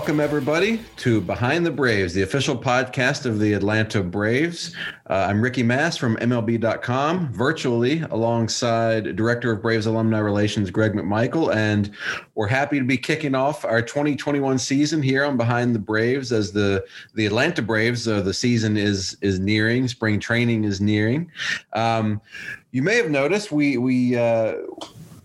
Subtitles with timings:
[0.00, 4.74] Welcome, everybody, to Behind the Braves, the official podcast of the Atlanta Braves.
[5.10, 11.54] Uh, I'm Ricky Mast from MLB.com, virtually alongside Director of Braves Alumni Relations, Greg McMichael.
[11.54, 11.90] And
[12.34, 16.50] we're happy to be kicking off our 2021 season here on Behind the Braves as
[16.50, 16.82] the,
[17.14, 21.30] the Atlanta Braves, uh, the season is, is nearing, spring training is nearing.
[21.74, 22.22] Um,
[22.70, 24.54] you may have noticed we, we, uh,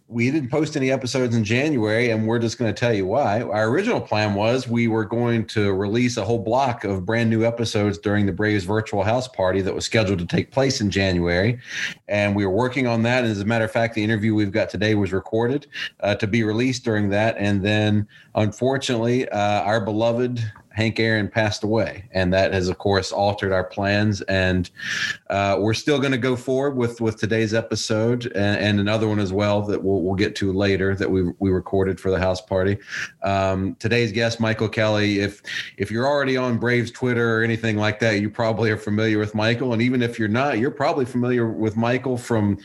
[0.08, 3.42] we didn't post any episodes in January, and we're just going to tell you why.
[3.42, 7.44] Our original plan was we were going to release a whole block of brand new
[7.44, 11.59] episodes during the Braves virtual house party that was scheduled to take place in January.
[12.08, 13.23] And we were working on that.
[13.23, 15.66] And as a matter of fact, the interview we've got today was recorded
[16.02, 17.36] uh, to be released during that.
[17.39, 20.39] And then, unfortunately, uh, our beloved
[20.75, 24.19] Hank Aaron passed away, and that has, of course, altered our plans.
[24.23, 24.69] And
[25.29, 29.19] uh, we're still going to go forward with with today's episode and, and, another one
[29.19, 32.41] as well that we'll, we'll get to later that we we recorded for the house
[32.41, 32.77] party.
[33.23, 35.19] Um, today's guest, Michael Kelly.
[35.19, 35.41] If
[35.77, 39.33] if you're already on Braves Twitter or anything like that, you probably are familiar with
[39.33, 39.71] Michael.
[39.71, 42.58] And even if you're not, you're probably familiar with Michael from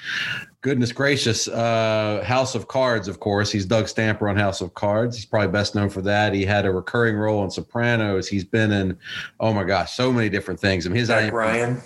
[0.62, 3.50] goodness gracious uh house of cards of course.
[3.50, 5.16] He's doug stamper on house of cards.
[5.16, 6.34] He's probably best known for that.
[6.34, 8.28] He had a recurring role in sopranos.
[8.28, 8.99] He's been in
[9.41, 10.87] oh my gosh so many different things.
[10.87, 11.81] I and his Jack Ryan.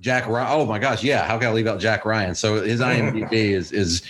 [0.00, 1.26] jack ryan oh my gosh yeah.
[1.26, 2.34] How can i leave out jack ryan?
[2.34, 4.02] So his imdb is is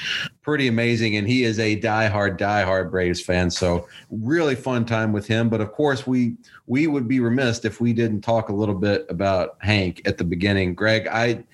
[0.42, 3.50] pretty amazing and he is a diehard diehard braves fan.
[3.52, 5.48] So really fun time with him.
[5.48, 6.34] But of course we
[6.66, 10.24] we would be remiss if we didn't talk a little bit about hank at the
[10.24, 10.74] beginning.
[10.74, 11.44] Greg i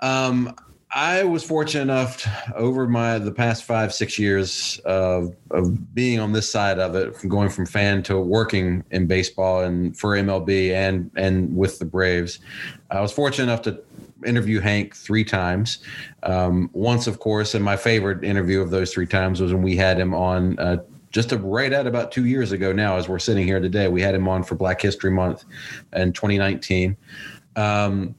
[0.00, 0.56] um
[0.90, 6.18] I was fortunate enough to, over my the past five six years of of being
[6.18, 10.16] on this side of it, from going from fan to working in baseball and for
[10.16, 12.40] MLB and and with the Braves.
[12.90, 13.82] I was fortunate enough to
[14.24, 15.78] interview Hank three times.
[16.22, 19.76] Um, once, of course, and my favorite interview of those three times was when we
[19.76, 20.58] had him on.
[20.58, 20.78] Uh,
[21.10, 24.14] just right at about two years ago now, as we're sitting here today, we had
[24.14, 25.46] him on for Black History Month
[25.94, 26.94] in 2019.
[27.56, 28.14] Um,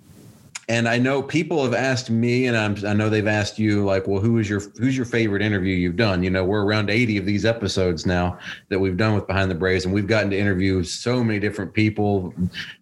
[0.70, 4.08] and I know people have asked me, and I'm, i know they've asked you, like,
[4.08, 6.22] well, who is your who's your favorite interview you've done?
[6.22, 8.38] You know, we're around 80 of these episodes now
[8.70, 11.74] that we've done with Behind the Braves, and we've gotten to interview so many different
[11.74, 12.36] people,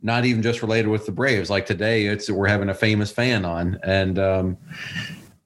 [0.04, 1.50] not even just related with the Braves.
[1.50, 4.58] Like today, it's we're having a famous fan on, and um,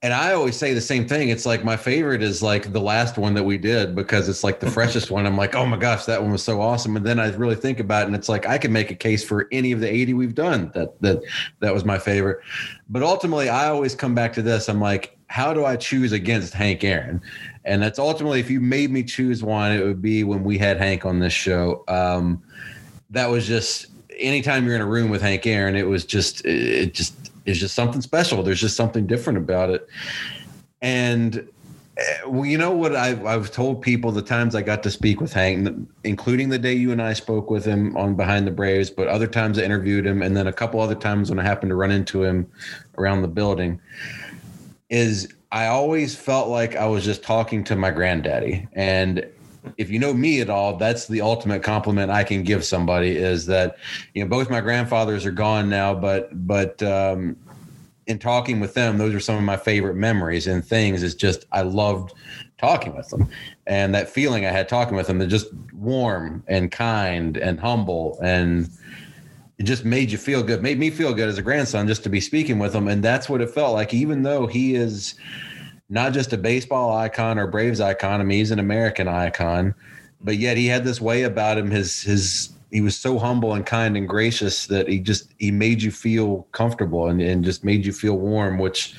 [0.03, 1.29] and I always say the same thing.
[1.29, 4.59] It's like my favorite is like the last one that we did because it's like
[4.59, 5.27] the freshest one.
[5.27, 6.95] I'm like, oh my gosh, that one was so awesome.
[6.95, 9.23] And then I really think about it, and it's like I can make a case
[9.23, 11.21] for any of the 80 we've done that that
[11.59, 12.39] that was my favorite.
[12.89, 14.69] But ultimately, I always come back to this.
[14.69, 17.21] I'm like, how do I choose against Hank Aaron?
[17.63, 20.77] And that's ultimately, if you made me choose one, it would be when we had
[20.77, 21.83] Hank on this show.
[21.87, 22.41] Um,
[23.11, 26.95] that was just anytime you're in a room with Hank Aaron, it was just it
[26.95, 28.43] just is just something special.
[28.43, 29.87] There's just something different about it.
[30.81, 31.47] And
[31.97, 35.19] uh, well, you know what I've, I've told people the times I got to speak
[35.19, 38.89] with Hank, including the day you and I spoke with him on Behind the Braves,
[38.89, 41.69] but other times I interviewed him, and then a couple other times when I happened
[41.71, 42.49] to run into him
[42.97, 43.79] around the building,
[44.89, 48.67] is I always felt like I was just talking to my granddaddy.
[48.73, 49.25] And
[49.77, 53.45] if you know me at all, that's the ultimate compliment I can give somebody is
[53.47, 53.77] that,
[54.13, 57.35] you know, both my grandfathers are gone now, but, but, um,
[58.07, 61.45] in talking with them, those are some of my favorite memories and things is just,
[61.51, 62.13] I loved
[62.57, 63.29] talking with them
[63.67, 68.19] and that feeling I had talking with them, they're just warm and kind and humble
[68.21, 68.69] and,
[69.57, 72.09] it just made you feel good, made me feel good as a grandson just to
[72.09, 72.87] be speaking with him.
[72.87, 75.13] And that's what it felt like, even though he is,
[75.91, 78.21] not just a baseball icon or Braves icon.
[78.21, 79.75] I mean, he's an American icon,
[80.21, 81.69] but yet he had this way about him.
[81.69, 85.83] His his he was so humble and kind and gracious that he just he made
[85.83, 88.95] you feel comfortable and, and just made you feel warm, which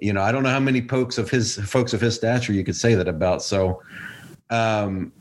[0.00, 2.64] you know, I don't know how many folks of his folks of his stature you
[2.64, 3.42] could say that about.
[3.42, 3.82] So,
[4.50, 5.12] um,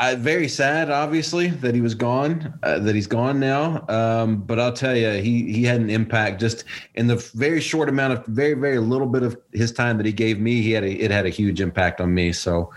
[0.00, 3.84] I very sad, obviously, that he was gone, uh, that he's gone now.
[3.88, 6.62] Um, but I'll tell you, he he had an impact just
[6.94, 10.12] in the very short amount of very very little bit of his time that he
[10.12, 10.62] gave me.
[10.62, 12.32] He had a it had a huge impact on me.
[12.32, 12.72] So,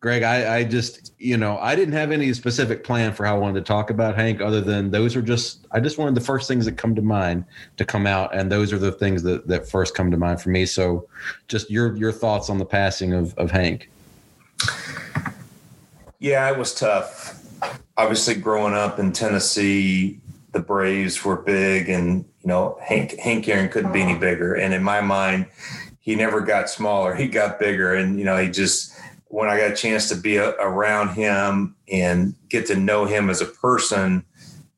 [0.00, 3.38] Greg, I, I just you know I didn't have any specific plan for how I
[3.38, 6.48] wanted to talk about Hank, other than those are just I just wanted the first
[6.48, 7.44] things that come to mind
[7.76, 10.48] to come out, and those are the things that that first come to mind for
[10.48, 10.64] me.
[10.64, 11.06] So,
[11.48, 13.90] just your your thoughts on the passing of of Hank.
[16.22, 17.42] Yeah, it was tough.
[17.96, 20.20] Obviously, growing up in Tennessee,
[20.52, 24.54] the Braves were big, and you know Hank Hank Aaron couldn't be any bigger.
[24.54, 25.46] And in my mind,
[25.98, 27.92] he never got smaller; he got bigger.
[27.92, 28.96] And you know, he just
[29.26, 33.28] when I got a chance to be a, around him and get to know him
[33.28, 34.24] as a person,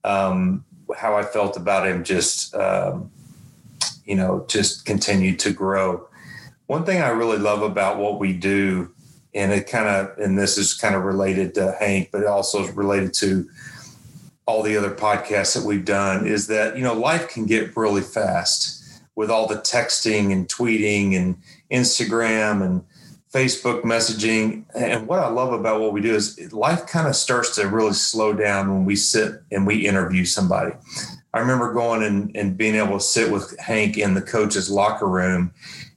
[0.02, 0.64] um,
[0.96, 3.10] how I felt about him just um,
[4.06, 6.08] you know just continued to grow.
[6.68, 8.93] One thing I really love about what we do
[9.34, 12.64] and it kind of and this is kind of related to Hank, but it also
[12.64, 13.48] is related to
[14.46, 18.02] all the other podcasts that we've done is that you know life can get really
[18.02, 21.36] fast with all the texting and tweeting and
[21.70, 22.84] Instagram and
[23.32, 24.64] Facebook messaging.
[24.76, 27.92] And what I love about what we do is life kind of starts to really
[27.92, 30.72] slow down when we sit and we interview somebody.
[31.32, 35.08] I remember going and, and being able to sit with Hank in the coach's locker
[35.08, 35.52] room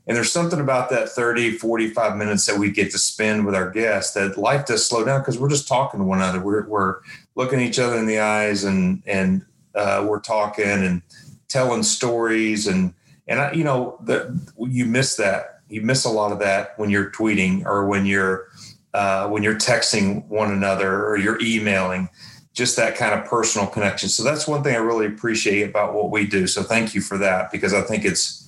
[0.07, 3.69] and there's something about that 30, 45 minutes that we get to spend with our
[3.69, 6.39] guests that life does slow down because we're just talking to one another.
[6.39, 7.01] We're, we're
[7.35, 9.45] looking each other in the eyes and, and
[9.75, 11.01] uh, we're talking and
[11.49, 12.67] telling stories.
[12.67, 12.93] And,
[13.27, 15.61] and I, you know, the, you miss that.
[15.67, 18.47] You miss a lot of that when you're tweeting or when you're,
[18.93, 22.07] uh, when you're texting one another or you're emailing
[22.53, 24.07] just that kind of personal connection.
[24.07, 26.47] So that's one thing I really appreciate about what we do.
[26.47, 28.46] So thank you for that because I think it's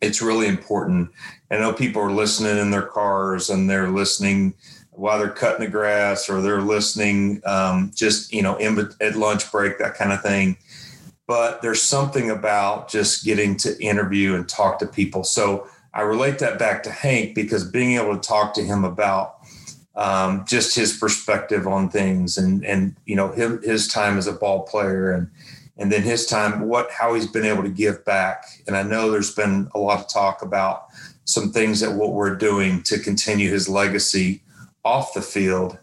[0.00, 1.10] it's really important.
[1.50, 4.54] I know people are listening in their cars and they're listening
[5.00, 9.50] while they're cutting the grass or they're listening um, just you know in, at lunch
[9.50, 10.56] break that kind of thing
[11.26, 16.38] but there's something about just getting to interview and talk to people so i relate
[16.38, 19.36] that back to hank because being able to talk to him about
[19.96, 24.32] um, just his perspective on things and and you know his, his time as a
[24.32, 25.30] ball player and
[25.80, 28.44] and then his time, what how he's been able to give back.
[28.66, 30.88] And I know there's been a lot of talk about
[31.24, 34.42] some things that what we're doing to continue his legacy
[34.84, 35.78] off the field.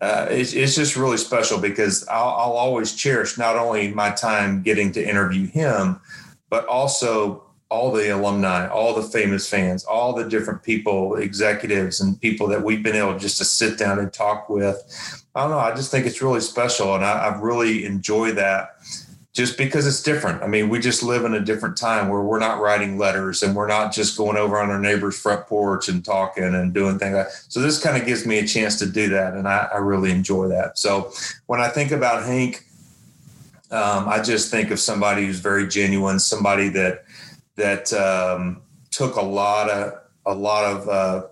[0.00, 4.62] Uh, it's, it's, just really special because I'll, I'll always cherish not only my time
[4.62, 6.00] getting to interview him,
[6.48, 12.20] but also all the alumni, all the famous fans, all the different people, executives, and
[12.20, 15.24] people that we've been able just to sit down and talk with.
[15.34, 15.58] I don't know.
[15.58, 18.76] I just think it's really special, and I, I've really enjoyed that
[19.36, 20.42] just because it's different.
[20.42, 23.54] I mean, we just live in a different time where we're not writing letters and
[23.54, 27.14] we're not just going over on our neighbor's front porch and talking and doing things
[27.14, 27.28] like.
[27.48, 29.34] So this kind of gives me a chance to do that.
[29.34, 30.78] And I, I really enjoy that.
[30.78, 31.12] So
[31.44, 32.64] when I think about Hank,
[33.70, 37.04] um, I just think of somebody who's very genuine, somebody that,
[37.56, 41.26] that um, took a lot of, a lot of uh,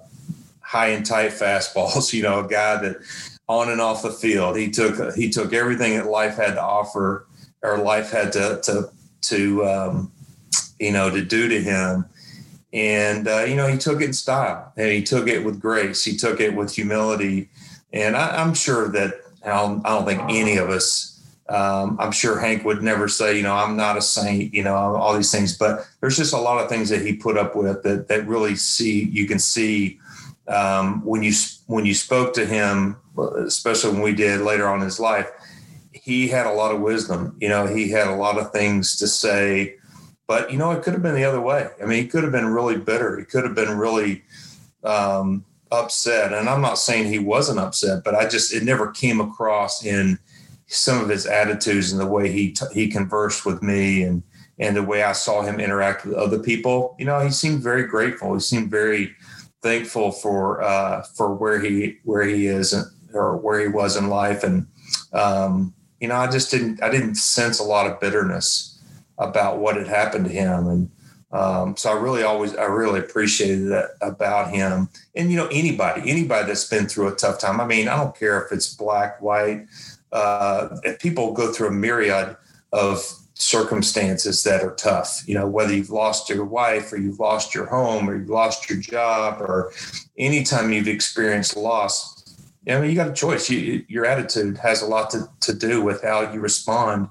[0.60, 2.96] high and tight fastballs, you know, a guy that
[3.48, 7.26] on and off the field, he took, he took everything that life had to offer
[7.64, 8.90] our life had to to
[9.22, 10.12] to um,
[10.78, 12.04] you know to do to him.
[12.72, 14.72] And uh, you know he took it in style.
[14.76, 16.04] And he took it with grace.
[16.04, 17.48] He took it with humility.
[17.92, 21.10] And I, am sure that I don't, I don't, think any of us
[21.48, 24.74] um, i'm sure hank would never say you know i'm not a saint you know
[24.74, 25.56] all these things.
[25.56, 28.56] But there's just a lot of things that he put up with that that really
[28.56, 29.98] see you can see
[30.48, 31.32] um, when you
[31.66, 35.28] when you spoke to him especially when we did later on in his life
[36.04, 37.34] he had a lot of wisdom.
[37.40, 39.76] You know, he had a lot of things to say,
[40.26, 41.70] but you know, it could have been the other way.
[41.82, 43.18] I mean, he could have been really bitter.
[43.18, 44.22] He could have been really
[44.82, 46.34] um, upset.
[46.34, 50.18] And I'm not saying he wasn't upset, but I just it never came across in
[50.66, 54.22] some of his attitudes and the way he t- he conversed with me and
[54.58, 56.96] and the way I saw him interact with other people.
[56.98, 58.34] You know, he seemed very grateful.
[58.34, 59.16] He seemed very
[59.62, 62.74] thankful for uh, for where he where he is
[63.14, 64.66] or where he was in life and
[65.14, 65.72] um,
[66.04, 68.78] you know, I just didn't I didn't sense a lot of bitterness
[69.16, 70.90] about what had happened to him, and
[71.32, 74.90] um, so I really always I really appreciated that about him.
[75.14, 77.58] And you know, anybody anybody that's been through a tough time.
[77.58, 79.64] I mean, I don't care if it's black, white.
[80.12, 82.36] Uh, people go through a myriad
[82.74, 85.22] of circumstances that are tough.
[85.26, 88.68] You know, whether you've lost your wife or you've lost your home or you've lost
[88.68, 89.72] your job or
[90.18, 92.13] anytime you've experienced loss,
[92.68, 93.50] I mean, you got a choice.
[93.50, 97.10] You, your attitude has a lot to, to do with how you respond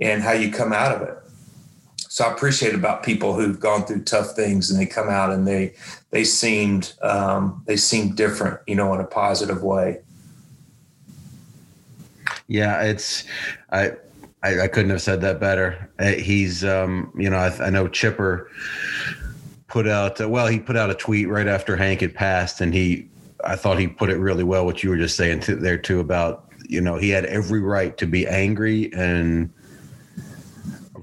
[0.00, 1.18] and how you come out of it.
[1.98, 5.46] so I appreciate about people who've gone through tough things and they come out and
[5.46, 5.74] they
[6.10, 10.00] they seemed um, they seemed different, you know, in a positive way.
[12.46, 13.24] Yeah, it's
[13.70, 13.92] I
[14.42, 15.90] I, I couldn't have said that better.
[15.98, 18.50] Uh, he's um, you know I, I know Chipper
[19.66, 22.72] put out uh, well he put out a tweet right after Hank had passed and
[22.72, 23.08] he
[23.46, 26.00] I thought he put it really well what you were just saying to, there too
[26.00, 29.52] about you know he had every right to be angry and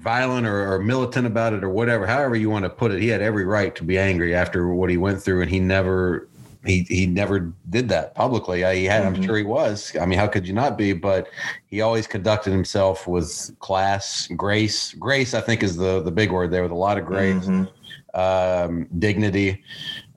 [0.01, 2.99] violent or, or, militant about it or whatever, however you want to put it.
[2.99, 6.27] He had every right to be angry after what he went through, and he never
[6.65, 8.59] he he never did that publicly.
[8.75, 9.15] He had, mm-hmm.
[9.15, 9.95] I'm sure he was.
[9.99, 10.93] I mean, how could you not be?
[10.93, 11.27] But
[11.67, 14.93] he always conducted himself with class, grace.
[14.93, 18.19] Grace, I think, is the the big word there, with a lot of grace, mm-hmm.
[18.19, 19.63] um, dignity.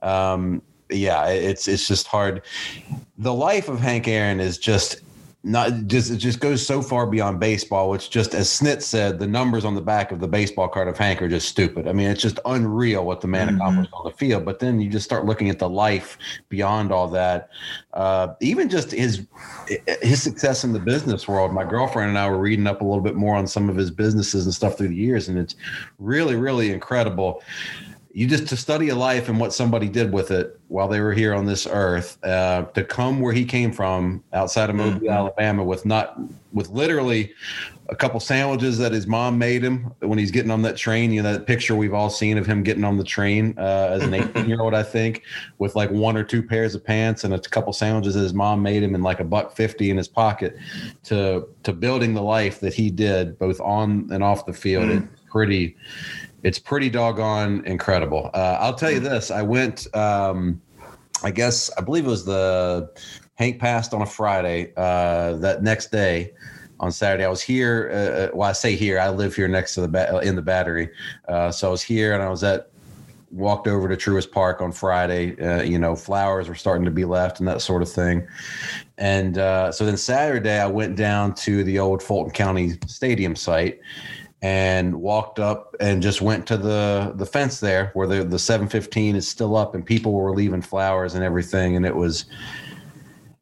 [0.03, 0.63] Um,
[0.95, 2.43] yeah, it's it's just hard.
[3.19, 5.03] The life of Hank Aaron is just
[5.47, 9.27] not just it just goes so far beyond baseball which just as snit said the
[9.27, 12.09] numbers on the back of the baseball card of hank are just stupid i mean
[12.09, 13.57] it's just unreal what the man mm-hmm.
[13.57, 16.17] accomplished on the field but then you just start looking at the life
[16.49, 17.51] beyond all that
[17.93, 19.27] uh, even just his
[20.01, 23.03] his success in the business world my girlfriend and i were reading up a little
[23.03, 25.57] bit more on some of his businesses and stuff through the years and it's
[25.99, 27.43] really really incredible
[28.17, 31.13] you just to study a life and what somebody did with it while they were
[31.13, 35.09] here on this earth uh, to come where he came from outside of Mobile, mm-hmm.
[35.09, 36.17] Alabama with not
[36.53, 37.35] with literally
[37.89, 41.13] a couple sandwiches that his mom made him when he's getting on that train.
[41.13, 44.05] You know that picture we've all seen of him getting on the train uh, as
[44.05, 45.25] an 18 year old, I think,
[45.59, 48.63] with like one or two pairs of pants and a couple sandwiches that his mom
[48.63, 50.57] made him and like a buck fifty in his pocket
[51.03, 54.85] to to building the life that he did both on and off the field.
[54.85, 55.13] Mm-hmm.
[55.13, 55.77] It's pretty
[56.45, 58.31] it's pretty doggone incredible.
[58.35, 59.05] Uh, I'll tell you mm.
[59.05, 59.93] this: I went.
[59.97, 60.61] Um,
[61.25, 62.91] I guess I believe it was the
[63.35, 64.73] Hank passed on a Friday.
[64.77, 66.33] Uh, that next day,
[66.81, 67.91] on Saturday, I was here.
[67.93, 69.01] Uh, uh well, I say here.
[69.01, 70.91] I live here next to the ba- in the Battery,
[71.29, 72.71] uh, so I was here, and I was at
[73.31, 75.37] walked over to Truist Park on Friday.
[75.41, 78.25] Uh, you know, flowers were starting to be left and that sort of thing.
[78.97, 83.81] And uh, so then Saturday, I went down to the old Fulton County Stadium site
[84.45, 89.17] and walked up and just went to the the fence there where the the 715
[89.17, 91.77] is still up and people were leaving flowers and everything.
[91.77, 92.27] And it was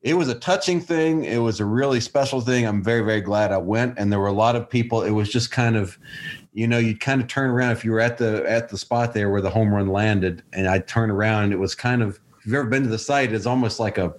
[0.02, 1.24] it was a touching thing.
[1.24, 2.68] It was a really special thing.
[2.68, 3.98] I'm very very glad i went.
[3.98, 5.02] And there were a lot of people.
[5.02, 5.98] It was just kind of
[6.52, 9.12] you know you'd kind of turn around if you were at the at the spot
[9.12, 10.44] there where the home run landed.
[10.52, 12.98] And i'd turn around and it was kind of if you've ever been to the
[12.98, 14.14] site it's almost like a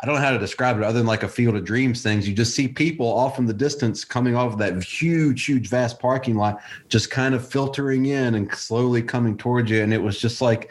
[0.00, 2.28] I don't know how to describe it other than like a field of dreams things.
[2.28, 5.98] You just see people off in the distance coming off of that huge, huge, vast
[5.98, 9.82] parking lot, just kind of filtering in and slowly coming towards you.
[9.82, 10.70] And it was just like,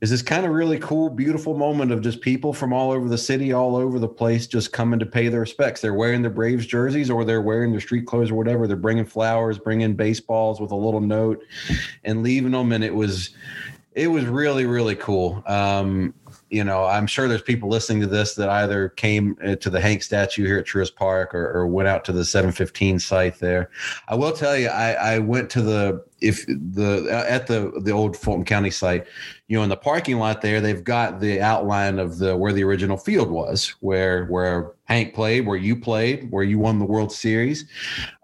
[0.00, 3.16] is this kind of really cool, beautiful moment of just people from all over the
[3.16, 5.80] city, all over the place, just coming to pay their respects.
[5.80, 8.66] They're wearing their Braves jerseys or they're wearing their street clothes or whatever.
[8.66, 11.42] They're bringing flowers, bringing baseballs with a little note
[12.04, 12.72] and leaving them.
[12.72, 13.30] And it was,
[13.94, 15.42] it was really, really cool.
[15.46, 16.12] Um,
[16.50, 19.80] you know, I'm sure there's people listening to this that either came uh, to the
[19.80, 23.70] Hank statue here at Truist Park or, or went out to the 715 site there.
[24.08, 28.16] I will tell you, I, I went to the if the at the the old
[28.16, 29.06] Fulton County site,
[29.48, 32.64] you know, in the parking lot there, they've got the outline of the where the
[32.64, 37.12] original field was, where where Hank played, where you played, where you won the World
[37.12, 37.66] Series,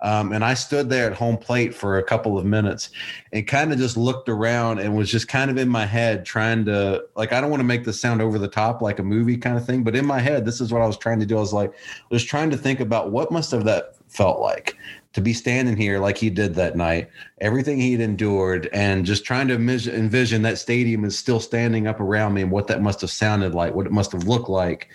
[0.01, 2.91] um, and I stood there at home plate for a couple of minutes
[3.33, 6.65] and kind of just looked around and was just kind of in my head trying
[6.65, 9.37] to like I don't want to make this sound over the top like a movie
[9.37, 11.37] kind of thing, but in my head, this is what I was trying to do.
[11.37, 14.77] I was like, I was trying to think about what must have that felt like
[15.13, 19.49] to be standing here like he did that night, everything he'd endured, and just trying
[19.49, 23.11] to envision that stadium is still standing up around me and what that must have
[23.11, 24.89] sounded like, what it must have looked like.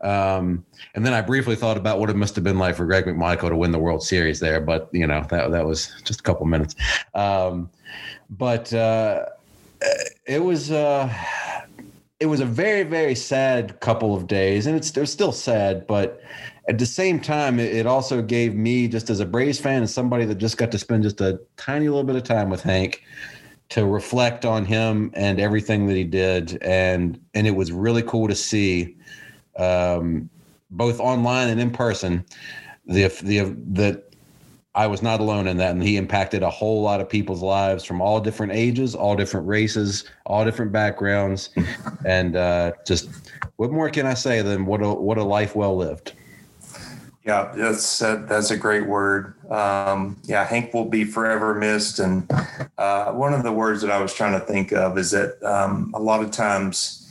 [0.00, 3.06] Um, and then I briefly thought about what it must have been like for Greg
[3.06, 6.22] McMichael to win the World Series there, but you know that that was just a
[6.22, 6.74] couple minutes.
[7.14, 7.70] Um,
[8.28, 9.26] but uh,
[10.26, 11.12] it was uh,
[12.20, 16.20] it was a very very sad couple of days, and it's, it's still sad, but
[16.68, 20.24] at the same time, it also gave me, just as a Braves fan and somebody
[20.24, 23.02] that just got to spend just a tiny little bit of time with Hank,
[23.70, 28.28] to reflect on him and everything that he did, and and it was really cool
[28.28, 28.96] to see,
[29.56, 30.28] um,
[30.70, 32.24] both online and in person,
[32.86, 34.14] the the that
[34.74, 37.84] I was not alone in that, and he impacted a whole lot of people's lives
[37.84, 41.50] from all different ages, all different races, all different backgrounds,
[42.06, 43.08] and uh, just
[43.56, 46.12] what more can I say than what a what a life well lived.
[47.24, 49.34] Yeah, that's that's a great word.
[49.50, 51.98] Um, yeah, Hank will be forever missed.
[51.98, 52.30] And
[52.76, 55.90] uh, one of the words that I was trying to think of is that um,
[55.94, 57.04] a lot of times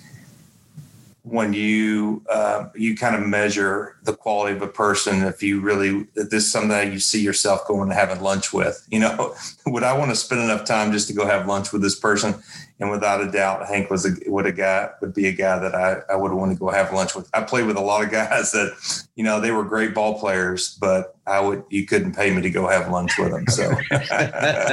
[1.24, 6.06] when you uh, you kind of measure the quality of a person if you really
[6.16, 9.34] if this is that you see yourself going and having lunch with you know
[9.66, 12.36] would i want to spend enough time just to go have lunch with this person
[12.84, 15.74] and without a doubt hank was a would a guy would be a guy that
[15.74, 18.12] i, I would want to go have lunch with i played with a lot of
[18.12, 22.34] guys that you know they were great ball players but i would you couldn't pay
[22.36, 23.74] me to go have lunch with them so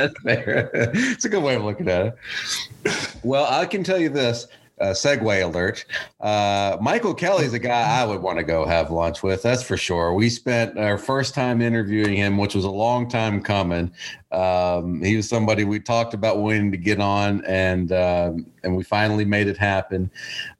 [0.00, 0.70] That's fair.
[0.72, 3.16] It's a good way of looking at it.
[3.22, 4.46] Well, I can tell you this.
[4.80, 5.84] Uh, segue alert.
[6.20, 9.42] Uh, Michael Kelly is a guy I would want to go have lunch with.
[9.42, 10.14] That's for sure.
[10.14, 13.92] We spent our first time interviewing him, which was a long time coming.
[14.32, 18.82] Um, he was somebody we talked about wanting to get on, and um, and we
[18.82, 20.10] finally made it happen.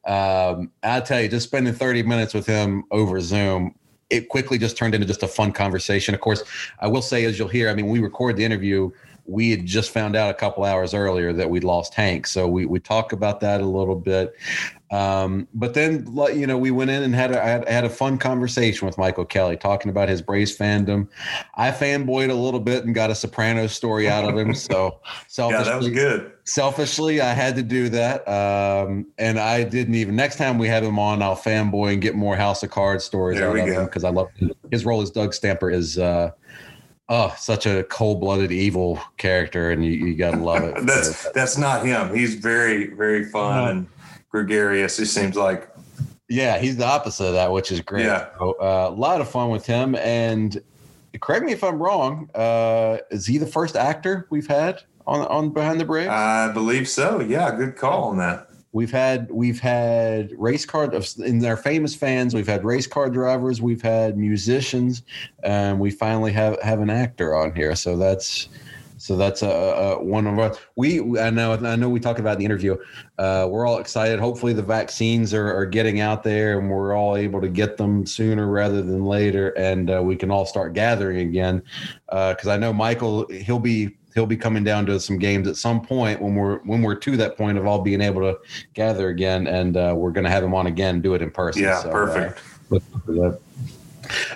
[0.04, 3.74] Um, I tell you, just spending 30 minutes with him over Zoom
[4.10, 6.14] it quickly just turned into just a fun conversation.
[6.14, 6.42] Of course,
[6.80, 8.90] I will say, as you'll hear, I mean, we record the interview.
[9.30, 12.66] We had just found out a couple hours earlier that we'd lost Hank, so we
[12.66, 14.34] we talk about that a little bit.
[14.90, 18.18] Um, but then, you know, we went in and had a, had, had a fun
[18.18, 21.06] conversation with Michael Kelly, talking about his Braves fandom.
[21.54, 24.52] I fanboyed a little bit and got a Sopranos story out of him.
[24.52, 24.98] So,
[25.50, 30.16] yeah that was good selfishly i had to do that um, and i didn't even
[30.16, 33.38] next time we have him on i'll fanboy and get more house of cards stories
[33.38, 33.72] There out we of go.
[33.80, 34.28] him because i love
[34.70, 36.30] his role as doug stamper is uh
[37.10, 40.74] oh such a cold-blooded evil character and you, you gotta love it.
[40.86, 42.14] That's that's not him.
[42.14, 43.88] He's very very fun and
[44.30, 45.68] gregarious he seems like.
[46.28, 48.06] Yeah he's the opposite of that which is great.
[48.06, 48.28] Yeah.
[48.38, 50.62] So, uh, a lot of fun with him and
[51.20, 55.50] correct me if i'm wrong uh is he the first actor we've had on on
[55.50, 57.20] behind the braves i believe so.
[57.20, 60.92] Yeah good call on that We've had we've had race car
[61.24, 62.34] in our famous fans.
[62.34, 63.60] We've had race car drivers.
[63.60, 65.02] We've had musicians,
[65.42, 67.74] and we finally have have an actor on here.
[67.74, 68.48] So that's
[69.00, 70.54] so that's a, a one of our.
[70.76, 72.76] We I know I know we talked about the interview.
[73.18, 74.20] Uh, we're all excited.
[74.20, 78.04] Hopefully the vaccines are, are getting out there, and we're all able to get them
[78.04, 81.62] sooner rather than later, and uh, we can all start gathering again.
[82.10, 85.80] Because I know Michael, he'll be he'll be coming down to some games at some
[85.80, 88.38] point when we're when we're to that point of all being able to
[88.74, 91.30] gather again, and uh, we're going to have him on again, and do it in
[91.30, 91.62] person.
[91.62, 92.40] yeah So, uh, perfect
[92.70, 93.40] that.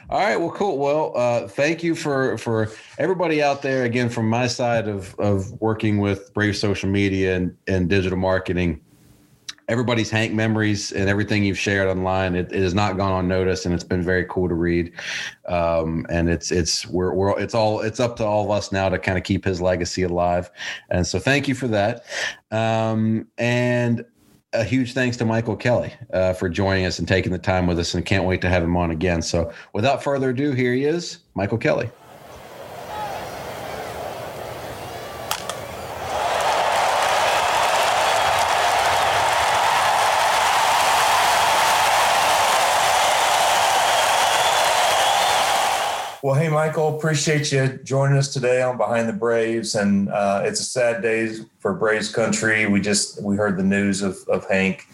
[0.08, 0.78] All right, well, cool.
[0.78, 5.50] Well, uh, thank you for for everybody out there again from my side of of
[5.60, 8.80] working with Brave social media and and digital marketing.
[9.68, 13.74] Everybody's Hank memories and everything you've shared online, it, it has not gone unnoticed, and
[13.74, 14.92] it's been very cool to read.
[15.46, 18.88] Um, and it's it's we're, we're it's all it's up to all of us now
[18.88, 20.50] to kind of keep his legacy alive.
[20.90, 22.04] And so, thank you for that.
[22.50, 24.04] Um, and
[24.52, 27.78] a huge thanks to Michael Kelly uh, for joining us and taking the time with
[27.78, 29.22] us, and can't wait to have him on again.
[29.22, 31.90] So, without further ado, here he is, Michael Kelly.
[46.54, 49.74] Michael, appreciate you joining us today on Behind the Braves.
[49.74, 52.64] And uh, it's a sad day for Braves country.
[52.68, 54.86] We just we heard the news of, of Hank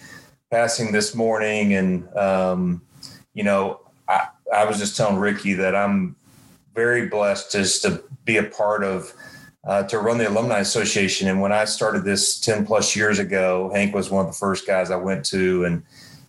[0.51, 2.81] passing this morning, and um,
[3.35, 6.16] you know, I, I was just telling Ricky that I'm
[6.75, 9.12] very blessed just to be a part of.
[9.62, 13.70] Uh, to run the alumni association and when i started this 10 plus years ago
[13.75, 15.83] hank was one of the first guys i went to and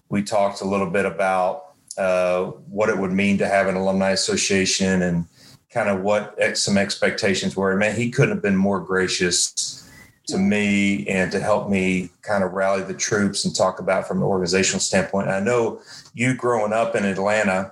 [0.09, 1.70] we talked a little bit about
[2.01, 5.25] uh, what it would mean to have an alumni association and
[5.69, 7.75] kind of what ex- some expectations were.
[7.75, 9.87] Man, he couldn't have been more gracious
[10.27, 14.17] to me and to help me kind of rally the troops and talk about from
[14.17, 15.27] an organizational standpoint.
[15.27, 15.79] And I know
[16.15, 17.71] you growing up in Atlanta,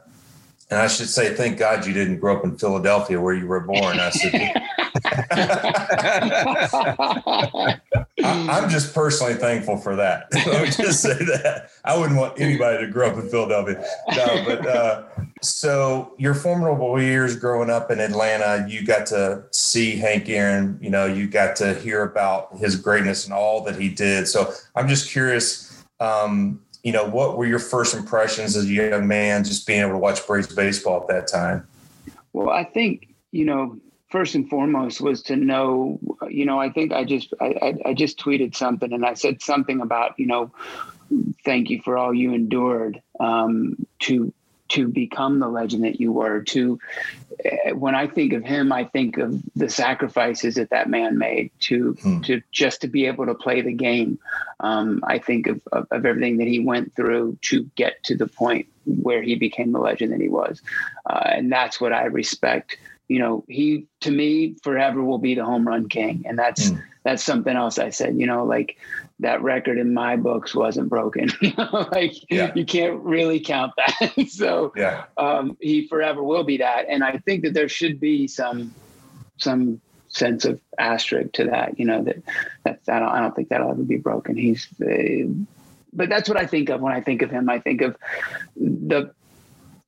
[0.69, 3.61] and I should say, thank God you didn't grow up in Philadelphia where you were
[3.61, 3.99] born.
[3.99, 4.53] I said,
[8.23, 10.27] I, I'm just personally thankful for that.
[10.33, 11.69] Let me just say that.
[11.83, 13.83] I wouldn't want anybody to grow up in Philadelphia.
[14.15, 15.03] No, but uh,
[15.41, 20.77] so your formidable years growing up in Atlanta, you got to see Hank Aaron.
[20.81, 24.27] You know, you got to hear about his greatness and all that he did.
[24.27, 25.83] So I'm just curious.
[25.99, 29.91] Um, you know, what were your first impressions as a young man, just being able
[29.91, 31.67] to watch Braves baseball at that time?
[32.31, 33.77] Well, I think you know
[34.09, 37.93] first and foremost was to know you know i think i just I, I, I
[37.93, 40.51] just tweeted something and i said something about you know
[41.45, 44.33] thank you for all you endured um, to
[44.69, 46.79] to become the legend that you were to
[47.43, 51.51] eh, when i think of him i think of the sacrifices that that man made
[51.59, 52.21] to Hmm.
[52.21, 54.19] to just to be able to play the game
[54.59, 58.27] um, i think of, of, of everything that he went through to get to the
[58.27, 60.61] point where he became the legend that he was
[61.09, 62.77] uh, and that's what i respect
[63.09, 66.81] you know he to me forever will be the home run king and that's Mm.
[67.03, 68.77] that's something else I said, you know, like
[69.19, 71.29] that record in my books wasn't broken.
[71.91, 72.51] like Yeah.
[72.55, 74.27] you can't really count that.
[74.29, 75.05] so Yeah.
[75.17, 76.85] um, he forever will be that.
[76.87, 78.73] And I think that there should be some
[79.37, 81.79] some sense of asterisk to that.
[81.79, 82.17] You know that
[82.63, 84.35] that's I don't I don't think that'll ever be broken.
[84.35, 85.27] He's uh,
[85.93, 87.49] but that's what I think of when I think of him.
[87.49, 87.95] I think of
[88.55, 89.11] the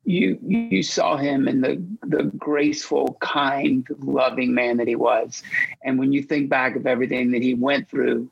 [0.04, 5.44] you you saw him in the the graceful, kind, loving man that he was,
[5.84, 8.30] and when you think back of everything that he went through,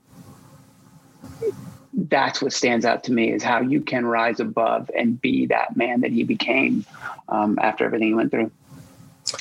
[1.94, 5.76] that's what stands out to me is how you can rise above and be that
[5.76, 6.86] man that he became
[7.28, 8.52] um, after everything he went through.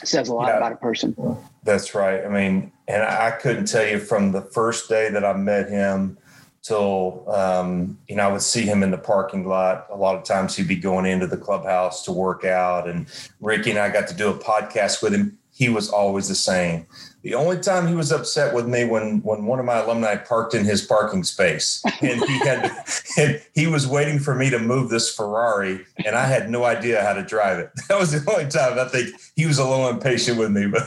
[0.03, 1.17] It says a lot about a person.
[1.63, 2.25] That's right.
[2.25, 6.19] I mean, and I couldn't tell you from the first day that I met him
[6.63, 9.87] till um, you know I would see him in the parking lot.
[9.91, 13.07] A lot of times he'd be going into the clubhouse to work out, and
[13.41, 15.39] Ricky and I got to do a podcast with him.
[15.53, 16.87] He was always the same.
[17.23, 20.55] The only time he was upset with me when when one of my alumni parked
[20.55, 22.71] in his parking space, and he had
[23.19, 27.03] and he was waiting for me to move this Ferrari, and I had no idea
[27.03, 27.71] how to drive it.
[27.89, 30.67] That was the only time I think he was a little impatient with me.
[30.67, 30.87] But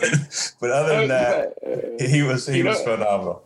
[0.62, 3.44] but other than that, he was he was phenomenal.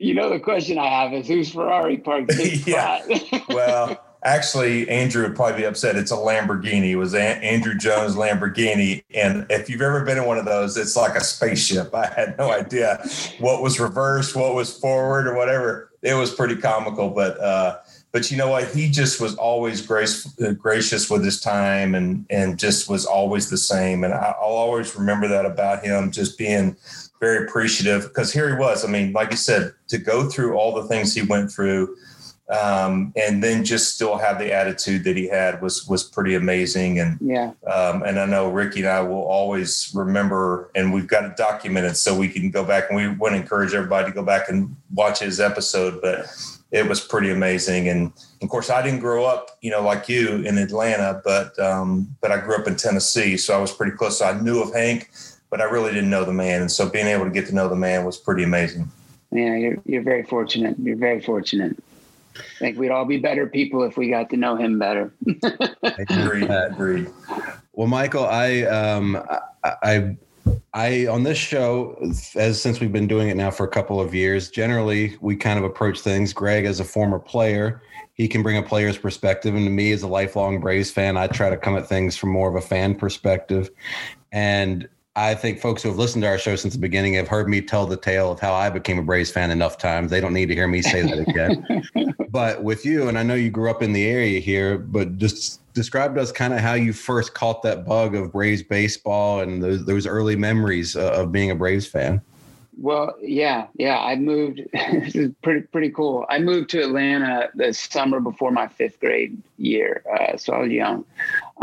[0.00, 2.32] You know, the question I have is whose Ferrari parked
[2.66, 3.04] Yeah.
[3.50, 5.94] Well, actually, Andruw would probably be upset.
[5.94, 6.92] It's a Lamborghini.
[6.92, 10.78] It was a- Andruw Jones Lamborghini, and if you've ever been in one of those,
[10.78, 11.94] it's like a spaceship.
[11.94, 13.04] I had no idea
[13.40, 15.90] what was reversed, what was forward, or whatever.
[16.00, 17.78] It was pretty comical, but uh,
[18.12, 18.68] but you know what?
[18.68, 20.24] He just was always grace,
[20.58, 24.02] gracious with his time, and and just was always the same.
[24.04, 26.74] And I, I'll always remember that about him, just being
[27.20, 28.84] very appreciative because here he was.
[28.84, 31.96] I mean, like you said, to go through all the things he went through
[32.50, 36.98] um, and then just still have the attitude that he had was was pretty amazing.
[36.98, 37.52] And yeah.
[37.72, 41.96] um, and I know Ricky and I will always remember, and we've got it documented
[41.96, 44.74] so we can go back and we want to encourage everybody to go back and
[44.92, 46.02] watch his episode.
[46.02, 46.26] But
[46.72, 47.88] it was pretty amazing.
[47.88, 52.16] And of course, I didn't grow up, you know, like you in Atlanta, but um,
[52.20, 54.18] but I grew up in Tennessee, so I was pretty close.
[54.18, 55.08] So I knew of Hank,
[55.50, 56.62] but I really didn't know the man.
[56.62, 58.90] And so being able to get to know the man was pretty amazing.
[59.32, 60.76] Yeah, you're you're very fortunate.
[60.78, 61.76] You're very fortunate.
[62.36, 65.12] I think we'd all be better people if we got to know him better.
[65.82, 66.50] Agreed.
[66.50, 67.10] Agreed.
[67.72, 69.22] Well, Michael, I um
[69.62, 70.16] I, I
[70.72, 71.96] I on this show,
[72.34, 75.58] as since we've been doing it now for a couple of years, generally we kind
[75.58, 76.32] of approach things.
[76.32, 77.82] Greg, as a former player,
[78.14, 81.26] he can bring a player's perspective, and to me, as a lifelong Braves fan, I
[81.26, 83.70] try to come at things from more of a fan perspective.
[84.32, 84.88] And
[85.20, 87.60] I think folks who have listened to our show since the beginning have heard me
[87.60, 90.10] tell the tale of how I became a Braves fan enough times.
[90.10, 92.14] They don't need to hear me say that again.
[92.30, 95.60] but with you, and I know you grew up in the area here, but just
[95.74, 99.62] describe to us kind of how you first caught that bug of Braves baseball and
[99.62, 102.22] those, those early memories uh, of being a Braves fan.
[102.78, 103.98] Well, yeah, yeah.
[103.98, 104.62] I moved.
[104.72, 106.24] this is pretty pretty cool.
[106.28, 110.70] I moved to Atlanta the summer before my fifth grade year, uh, so I was
[110.70, 111.04] young.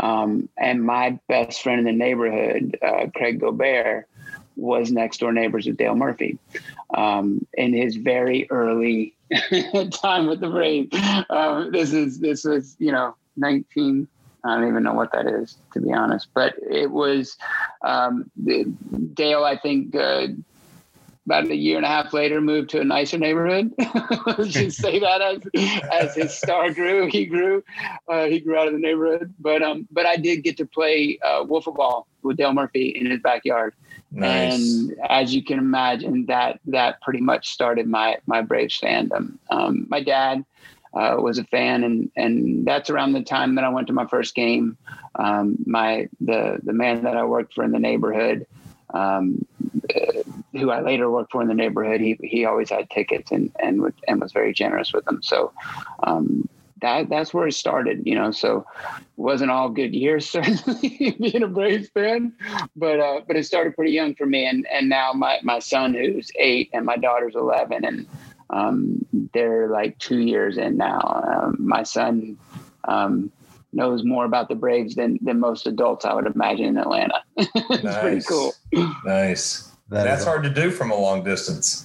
[0.00, 4.06] Um, and my best friend in the neighborhood, uh, Craig Gobert,
[4.56, 6.38] was next door neighbors with Dale Murphy.
[6.94, 9.14] Um, in his very early
[9.92, 10.96] time with the Braves,
[11.30, 14.06] um, this is this was you know nineteen.
[14.44, 16.28] I don't even know what that is, to be honest.
[16.32, 17.36] But it was
[17.82, 18.30] um,
[19.14, 19.44] Dale.
[19.44, 19.94] I think.
[19.94, 20.28] Uh,
[21.28, 23.70] about a year and a half later moved to a nicer neighborhood.
[24.26, 27.62] Let's just say that as as his star grew, he grew.
[28.08, 29.34] Uh, he grew out of the neighborhood.
[29.38, 33.10] But um, but I did get to play uh, wiffle ball with Dale Murphy in
[33.10, 33.74] his backyard.
[34.10, 34.54] Nice.
[34.54, 39.36] And as you can imagine, that that pretty much started my my Braves fandom.
[39.50, 40.46] Um, my dad
[40.94, 44.06] uh, was a fan, and and that's around the time that I went to my
[44.06, 44.78] first game.
[45.16, 48.46] Um, my the the man that I worked for in the neighborhood.
[48.94, 49.46] Um,
[49.94, 53.52] uh, who I later worked for in the neighborhood, he he always had tickets and
[53.60, 55.22] and would, and was very generous with them.
[55.22, 55.52] So
[56.02, 56.48] um,
[56.80, 58.30] that that's where it started, you know.
[58.30, 62.32] So it wasn't all good years certainly being a Braves fan,
[62.76, 64.46] but uh, but it started pretty young for me.
[64.46, 68.06] And and now my my son who's eight and my daughter's eleven, and
[68.50, 71.00] um, they're like two years in now.
[71.26, 72.38] Um, my son.
[72.84, 73.30] Um,
[73.74, 77.22] knows more about the Braves than than most adults, I would imagine, in Atlanta.
[77.36, 78.54] it's pretty cool.
[79.04, 79.67] Nice.
[79.90, 81.84] That That's is- hard to do from a long distance.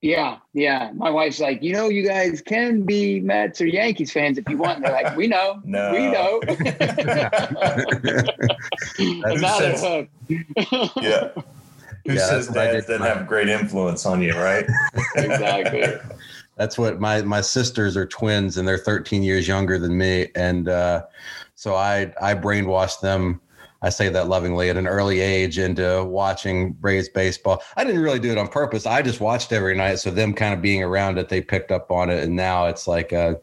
[0.00, 0.90] Yeah, yeah.
[0.94, 4.58] My wife's like, you know, you guys can be Mets or Yankees fans if you
[4.58, 4.76] want.
[4.76, 5.92] And they're like, we know, No.
[5.92, 6.40] we know.
[8.98, 10.10] Who Now they're says- hooked.
[11.02, 11.30] Yeah.
[12.06, 14.66] Who Yeah, says that's dads did doesn't have great influence on you, right?
[15.16, 15.84] exactly.
[16.56, 20.68] That's what my my sisters are twins and they're 13 years younger than me, and
[20.68, 21.06] uh,
[21.54, 23.40] so I I brainwashed them.
[23.84, 27.62] I say that lovingly at an early age into watching Braves baseball.
[27.76, 28.86] I didn't really do it on purpose.
[28.86, 29.96] I just watched every night.
[29.96, 32.88] So them kind of being around it, they picked up on it, and now it's
[32.88, 33.34] like uh,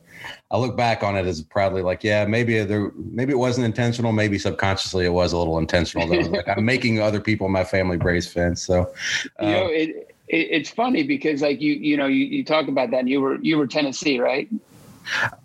[0.50, 4.12] I look back on it as proudly like, yeah, maybe there, maybe it wasn't intentional,
[4.14, 6.08] maybe subconsciously it was a little intentional.
[6.08, 6.30] Though.
[6.30, 8.64] like I'm making other people in my family Braves fans.
[8.64, 8.92] So,
[9.40, 9.90] uh, you know, it,
[10.28, 13.02] it, it's funny because like you, you know, you, you talk about that.
[13.02, 14.50] And you were you were Tennessee, right?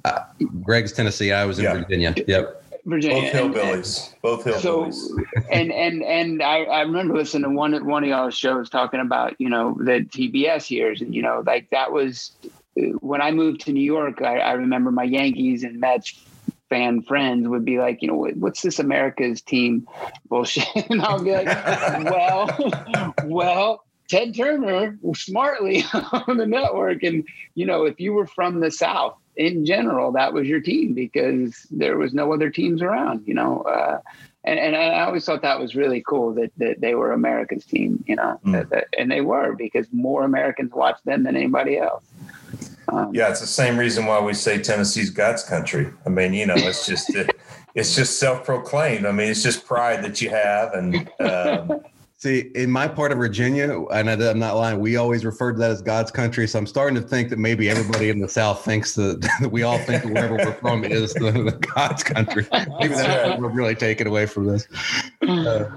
[0.06, 0.20] Uh,
[0.62, 1.32] Greg's Tennessee.
[1.32, 1.74] I was in yeah.
[1.74, 2.14] Virginia.
[2.26, 2.62] Yep.
[2.86, 3.32] Virginia.
[3.32, 4.14] Both hillbillies.
[4.22, 4.94] Both hillbillies.
[4.94, 5.18] So,
[5.52, 9.34] and and and I, I remember listening to one one of y'all shows talking about
[9.38, 12.32] you know the TBS years, and you know like that was
[12.78, 14.22] uh, when I moved to New York.
[14.22, 16.14] I, I remember my Yankees and Mets
[16.68, 19.86] fan friends would be like, you know, what's this America's team
[20.28, 20.66] bullshit?
[20.90, 21.46] And I'll be like,
[22.10, 27.02] well, well, Ted Turner smartly on the network.
[27.02, 30.94] And, you know, if you were from the South in general, that was your team
[30.94, 33.62] because there was no other teams around, you know.
[33.62, 34.00] Uh,
[34.44, 38.02] and, and I always thought that was really cool that, that they were America's team,
[38.06, 38.52] you know, mm.
[38.52, 42.04] that, that, and they were because more Americans watched them than anybody else.
[42.88, 45.92] Um, yeah, it's the same reason why we say Tennessee's God's country.
[46.06, 47.36] I mean, you know, it's just it,
[47.74, 49.04] it's just self-proclaimed.
[49.04, 51.80] I mean, it's just pride that you have, and um,
[52.18, 55.70] See, in my part of Virginia, and I'm not lying, we always refer to that
[55.70, 56.48] as God's country.
[56.48, 59.64] So I'm starting to think that maybe everybody in the South thinks that, that we
[59.64, 62.46] all think wherever we're from is the, the God's country.
[62.80, 64.66] Maybe that's what we're really taking away from this.
[65.28, 65.70] Uh,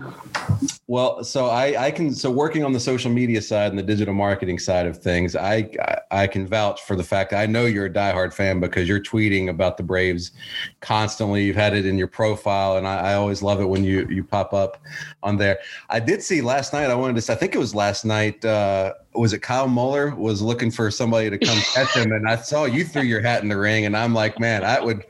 [0.89, 4.15] well, so I, I can so working on the social media side and the digital
[4.15, 5.69] marketing side of things, I
[6.10, 9.49] I can vouch for the fact I know you're a diehard fan because you're tweeting
[9.49, 10.32] about the Braves
[10.80, 11.45] constantly.
[11.45, 14.23] You've had it in your profile, and I, I always love it when you you
[14.23, 14.82] pop up
[15.21, 15.60] on there.
[15.91, 16.89] I did see last night.
[16.89, 17.32] I wanted to.
[17.32, 18.43] I think it was last night.
[18.43, 22.38] Uh, was it Kyle Muller was looking for somebody to come catch him, and I
[22.38, 25.06] saw you threw your hat in the ring, and I'm like, man, I would.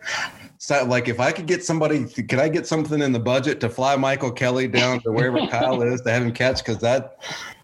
[0.70, 3.70] So, like, if I could get somebody, can I get something in the budget to
[3.70, 6.60] fly Michael Kelly down to wherever Kyle is to have him catch?
[6.60, 7.18] Because that,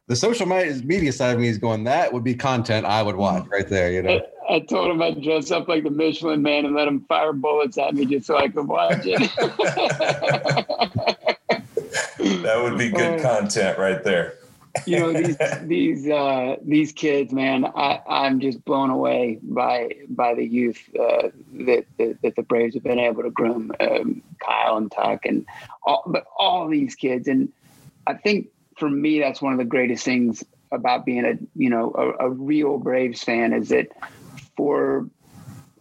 [0.07, 3.45] the social media side of me is going, that would be content I would watch
[3.51, 3.91] right there.
[3.91, 4.21] You know.
[4.49, 7.31] I, I told him I'd dress up like the Michelin Man and let him fire
[7.31, 9.19] bullets at me just so I could watch it.
[12.41, 14.39] that would be good content right there.
[14.85, 17.65] You know these these uh, these kids, man.
[17.65, 22.75] I, I'm just blown away by by the youth uh, that, that, that the Braves
[22.75, 23.71] have been able to groom.
[23.79, 25.45] Um, Kyle and Tuck and
[25.83, 27.51] all, but all these kids, and
[28.05, 31.93] I think for me that's one of the greatest things about being a you know
[31.95, 33.87] a, a real Braves fan is that
[34.55, 35.09] for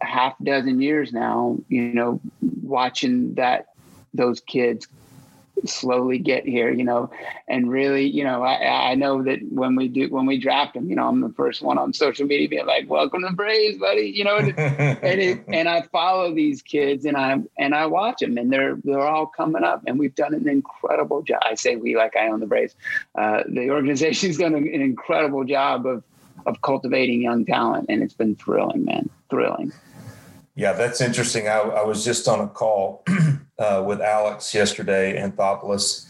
[0.01, 2.19] half dozen years now, you know,
[2.61, 3.67] watching that
[4.13, 4.87] those kids
[5.65, 7.09] slowly get here, you know,
[7.47, 10.89] and really, you know, I, I know that when we do, when we draft them,
[10.89, 13.77] you know, I'm the first one on social media being like, welcome to the Braves,
[13.77, 17.85] buddy, you know, and, and, it, and I follow these kids and I, and I
[17.85, 21.41] watch them and they're, they're all coming up and we've done an incredible job.
[21.43, 22.75] I say we, like I own the Braves,
[23.17, 26.03] uh, the organization's done an incredible job of,
[26.45, 29.71] of cultivating young talent and it's been thrilling, man, thrilling.
[30.55, 31.47] Yeah, that's interesting.
[31.47, 33.03] I, I was just on a call
[33.59, 36.07] uh, with Alex yesterday, Anthopoulos,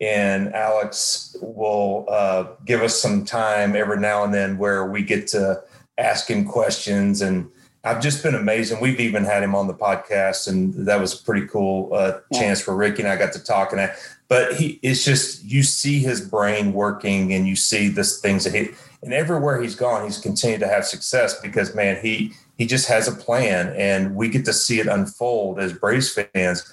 [0.00, 5.26] and Alex will uh, give us some time every now and then where we get
[5.28, 5.62] to
[5.98, 7.20] ask him questions.
[7.20, 7.50] And
[7.84, 8.80] I've just been amazing.
[8.80, 12.60] We've even had him on the podcast, and that was a pretty cool uh, chance
[12.60, 13.72] for Ricky and I got to talk.
[13.72, 13.94] And I,
[14.28, 18.54] but he, it's just you see his brain working, and you see this things that
[18.54, 18.68] he,
[19.02, 23.06] and everywhere he's gone, he's continued to have success because man, he he just has
[23.06, 26.70] a plan and we get to see it unfold as Braves fans.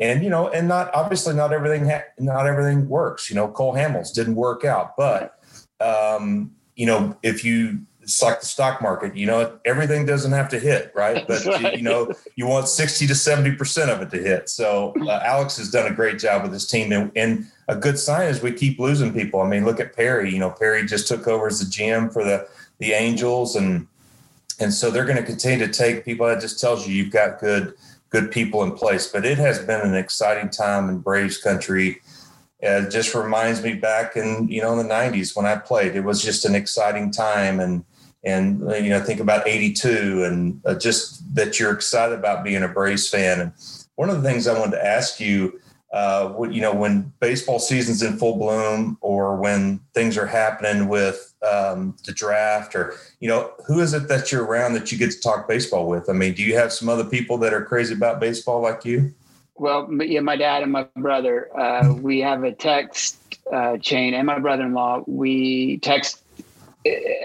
[0.00, 3.28] And you know, and not obviously not everything ha- not everything works.
[3.28, 5.40] You know, Cole Hamels didn't work out, but
[5.80, 10.48] um, you know, if you it's like the stock market, you know, everything doesn't have
[10.48, 11.26] to hit, right?
[11.28, 11.76] But right.
[11.76, 14.48] you know, you want 60 to 70% of it to hit.
[14.48, 16.90] So uh, Alex has done a great job with his team.
[16.90, 19.42] And, and, a good sign is we keep losing people.
[19.42, 22.24] I mean, look at Perry, you know, Perry just took over as the GM for
[22.24, 23.86] the, the Angels and,
[24.58, 26.26] and so they're going to continue to take people.
[26.26, 27.74] That just tells you you've got good
[28.10, 29.06] good people in place.
[29.06, 32.00] But it has been an exciting time in Braves country.
[32.60, 35.94] It just reminds me back in you know in the '90s when I played.
[35.94, 37.84] It was just an exciting time, and
[38.24, 42.68] and you know think about '82 and uh, just that you're excited about being a
[42.68, 43.40] Braves fan.
[43.40, 43.52] And
[43.94, 45.60] one of the things I wanted to ask you
[45.92, 51.27] uh, you know, when baseball season's in full bloom or when things are happening with
[51.46, 55.10] um, the draft or, you know, who is it that you're around that you get
[55.10, 56.08] to talk baseball with?
[56.08, 59.14] I mean, do you have some other people that are crazy about baseball like you?
[59.56, 64.26] Well, yeah, my dad and my brother, uh, we have a text uh, chain and
[64.26, 66.22] my brother-in-law, we text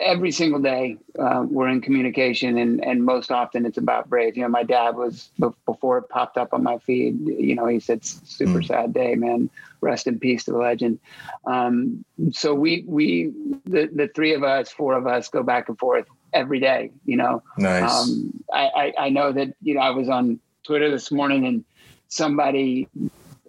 [0.02, 4.36] every single day uh, we're in communication and, and most often it's about Braves.
[4.36, 5.30] You know, my dad was
[5.65, 8.65] before it popped up on my feed, you know, he said super mm.
[8.65, 9.49] sad day, man,
[9.82, 10.99] rest in peace to the legend.
[11.45, 13.32] Um, so we, we,
[13.65, 17.17] the, the three of us, four of us go back and forth every day, you
[17.17, 17.91] know, nice.
[17.91, 21.63] Um, I, I, I, know that, you know, I was on Twitter this morning and
[22.08, 22.88] somebody,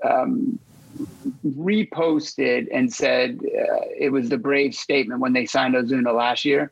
[0.02, 0.58] um,
[1.44, 6.70] reposted and said uh, it was the Brave statement when they signed Ozuna last year.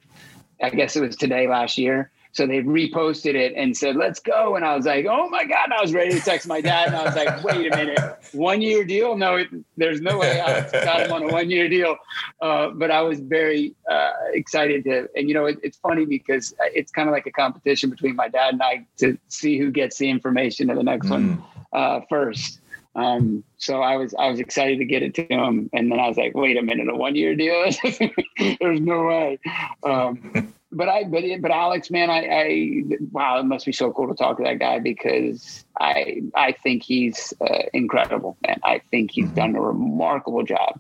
[0.63, 2.11] I guess it was today last year.
[2.35, 5.65] So they reposted it and said, "Let's go!" And I was like, "Oh my god!"
[5.65, 7.99] And I was ready to text my dad, and I was like, "Wait a minute,
[8.33, 9.19] one year deal?
[9.19, 11.97] No, it, there's no way I got him on a one year deal."
[12.41, 16.55] Uh, but I was very uh, excited to, and you know, it, it's funny because
[16.61, 19.99] it's kind of like a competition between my dad and I to see who gets
[19.99, 21.11] the information to the next mm.
[21.11, 22.62] one uh, first.
[22.95, 26.09] Um, so I was I was excited to get it to him, and then I
[26.09, 27.65] was like, wait a minute, a one year deal?
[28.61, 29.39] There's no way.
[29.83, 34.09] Um, but I but but Alex, man, I, I wow, it must be so cool
[34.09, 38.61] to talk to that guy because I I think he's uh, incredible, man.
[38.63, 39.35] I think he's mm-hmm.
[39.37, 40.79] done a remarkable job,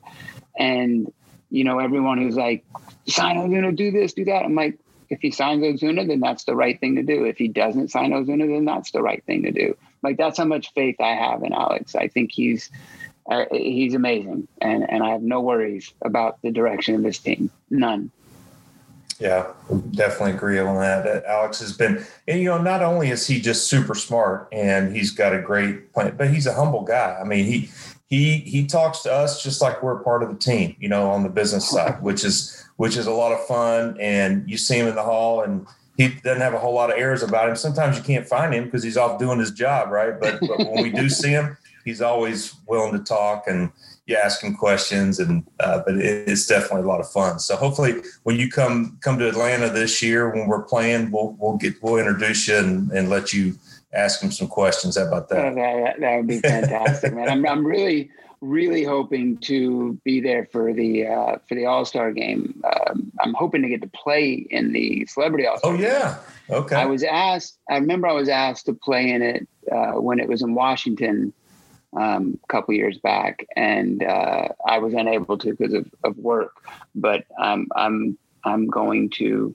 [0.59, 1.11] and
[1.51, 2.65] you know everyone who's like,
[3.07, 4.45] sign Ozuna, do this, do that.
[4.45, 7.25] I'm like, if he signs Ozuna, then that's the right thing to do.
[7.25, 9.77] If he doesn't sign Ozuna, then that's the right thing to do.
[10.03, 11.95] Like that's how much faith I have in Alex.
[11.95, 12.71] I think he's
[13.31, 17.51] uh, he's amazing, and and I have no worries about the direction of this team.
[17.71, 18.11] None.
[19.21, 19.53] Yeah,
[19.93, 21.25] definitely agree on that.
[21.27, 25.13] Alex has been, and you know, not only is he just super smart and he's
[25.13, 27.17] got a great plan, but he's a humble guy.
[27.21, 27.71] I mean, he
[28.09, 31.23] he he talks to us just like we're part of the team, you know, on
[31.23, 33.97] the business side, which is which is a lot of fun.
[34.01, 36.99] And you see him in the hall, and he doesn't have a whole lot of
[36.99, 37.57] errors about him.
[37.57, 40.19] Sometimes you can't find him because he's off doing his job, right?
[40.19, 43.71] But, but when we do see him, he's always willing to talk and
[44.07, 45.19] you ask him questions.
[45.19, 47.39] And uh, but it's definitely a lot of fun.
[47.39, 51.57] So hopefully, when you come come to Atlanta this year when we're playing, we'll we'll
[51.57, 53.55] get we'll introduce you and, and let you
[53.93, 54.97] ask him some questions.
[54.97, 55.45] How about that?
[55.45, 57.29] Oh, that, that would be fantastic, man.
[57.29, 58.11] I'm I'm really
[58.43, 62.63] really hoping to be there for the uh, for the All Star game.
[62.65, 65.73] Um, I'm hoping to get to play in the Celebrity All Star.
[65.73, 66.19] Oh yeah,
[66.51, 66.77] okay.
[66.77, 67.59] I was asked.
[67.71, 71.33] I remember I was asked to play in it uh, when it was in Washington
[71.97, 76.53] um, a couple years back, and uh, I was unable to because of, of work.
[76.95, 79.55] But I'm I'm I'm going to.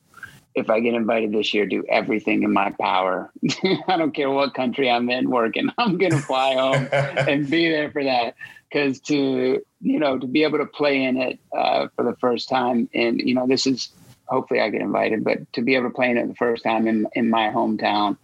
[0.57, 3.31] If I get invited this year, do everything in my power.
[3.87, 5.69] I don't care what country I'm in working.
[5.77, 8.35] I'm going to fly home and be there for that
[8.69, 12.49] because to you know to be able to play in it uh, for the first
[12.49, 13.89] time and you know this is
[14.27, 16.87] hopefully I get invited, but to be able to play in it the first time
[16.87, 18.17] in in my hometown,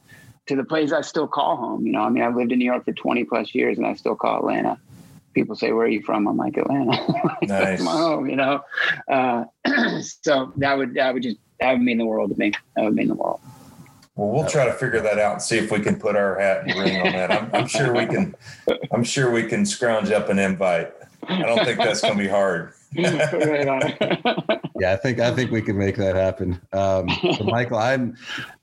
[0.47, 1.85] to the place I still call home.
[1.85, 3.93] You know, I mean, I've lived in New York for 20 plus years, and I
[3.93, 4.79] still call Atlanta.
[5.33, 7.37] People say, "Where are you from?" I'm like, "Atlanta." Nice.
[7.47, 8.29] That's my home.
[8.29, 8.61] You know,
[9.07, 9.45] uh,
[10.01, 12.52] so that would that would just that would mean the world to me.
[12.76, 13.39] That would mean the world.
[14.15, 16.67] Well, we'll try to figure that out and see if we can put our hat
[16.67, 17.32] and ring on that.
[17.32, 18.36] I'm, I'm sure we can.
[18.91, 20.93] I'm sure we can scrounge up an invite.
[21.28, 22.73] I don't think that's going to be hard.
[22.93, 26.62] yeah, I think I think we can make that happen.
[26.73, 28.17] Um, so Michael, I'm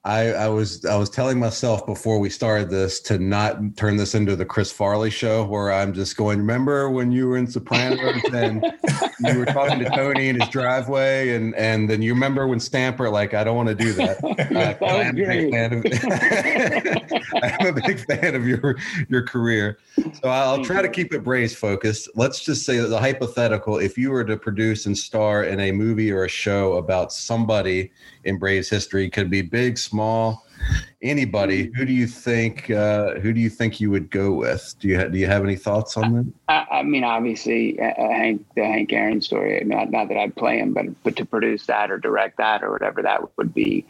[0.04, 4.14] I, I was I was telling myself before we started this to not turn this
[4.14, 6.38] into the Chris Farley show where I'm just going.
[6.38, 7.98] Remember when you were in Sopranos
[8.32, 8.64] and
[9.26, 13.10] you were talking to Tony in his driveway, and and then you remember when Stamper
[13.10, 14.18] like I don't want to do that.
[14.50, 15.84] Uh, that I'm, a big fan of,
[17.60, 18.76] I'm a big fan of your
[19.08, 22.08] your career, so I'll try to keep it Braves focused.
[22.14, 26.10] Let's just say the hypothetical: if you were to produce and star in a movie
[26.10, 27.92] or a show about somebody
[28.24, 30.46] in Braves history, could be big small,
[31.02, 31.66] anybody.
[31.66, 31.72] Hmm.
[31.74, 32.70] Who do you think?
[32.70, 34.74] Uh, who do you think you would go with?
[34.80, 36.32] Do you ha- do you have any thoughts on that?
[36.48, 39.62] I, I mean, obviously, uh, uh, Hank the Hank Aaron story.
[39.64, 42.72] Not, not, that I'd play him, but but to produce that or direct that or
[42.72, 43.84] whatever that would be.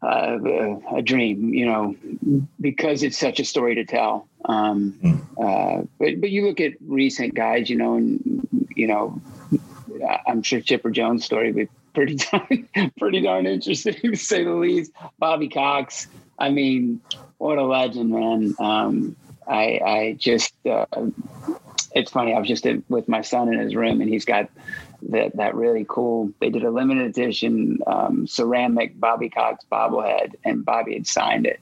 [0.00, 1.92] Uh, a dream, you know,
[2.60, 4.28] because it's such a story to tell.
[4.44, 5.42] Um, hmm.
[5.42, 9.20] uh, but but you look at recent guys, you know, and you know,
[10.26, 11.68] I'm sure Chipper Jones' story would
[11.98, 14.92] pretty darn, pretty darn interesting to say the least.
[15.18, 16.06] Bobby Cox,
[16.38, 17.00] I mean,
[17.38, 18.54] what a legend, man.
[18.58, 20.86] Um, I, I just, uh,
[21.92, 22.34] it's funny.
[22.34, 24.48] I was just with my son in his room, and he's got
[25.10, 26.30] that that really cool.
[26.40, 31.60] They did a limited edition um, ceramic Bobby Cox bobblehead, and Bobby had signed it.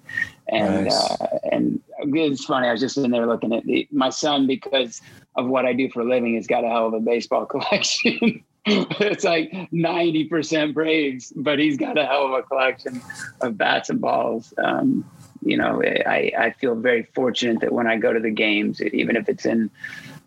[0.49, 1.21] And nice.
[1.21, 2.67] uh, and it's funny.
[2.67, 5.01] I was just in there looking at the, my son because
[5.37, 6.35] of what I do for a living.
[6.35, 8.43] Has got a hell of a baseball collection.
[8.67, 13.01] It's like 90% Braves, but he's got a hell of a collection
[13.41, 14.53] of bats and balls.
[14.59, 15.09] Um,
[15.45, 19.15] you know, I, I feel very fortunate that when I go to the games, even
[19.15, 19.71] if it's in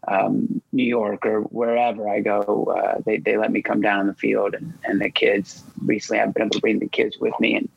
[0.07, 4.07] um, New York or wherever I go, uh, they, they let me come down on
[4.07, 7.37] the field and, and the kids recently I've been able to bring the kids with
[7.41, 7.69] me and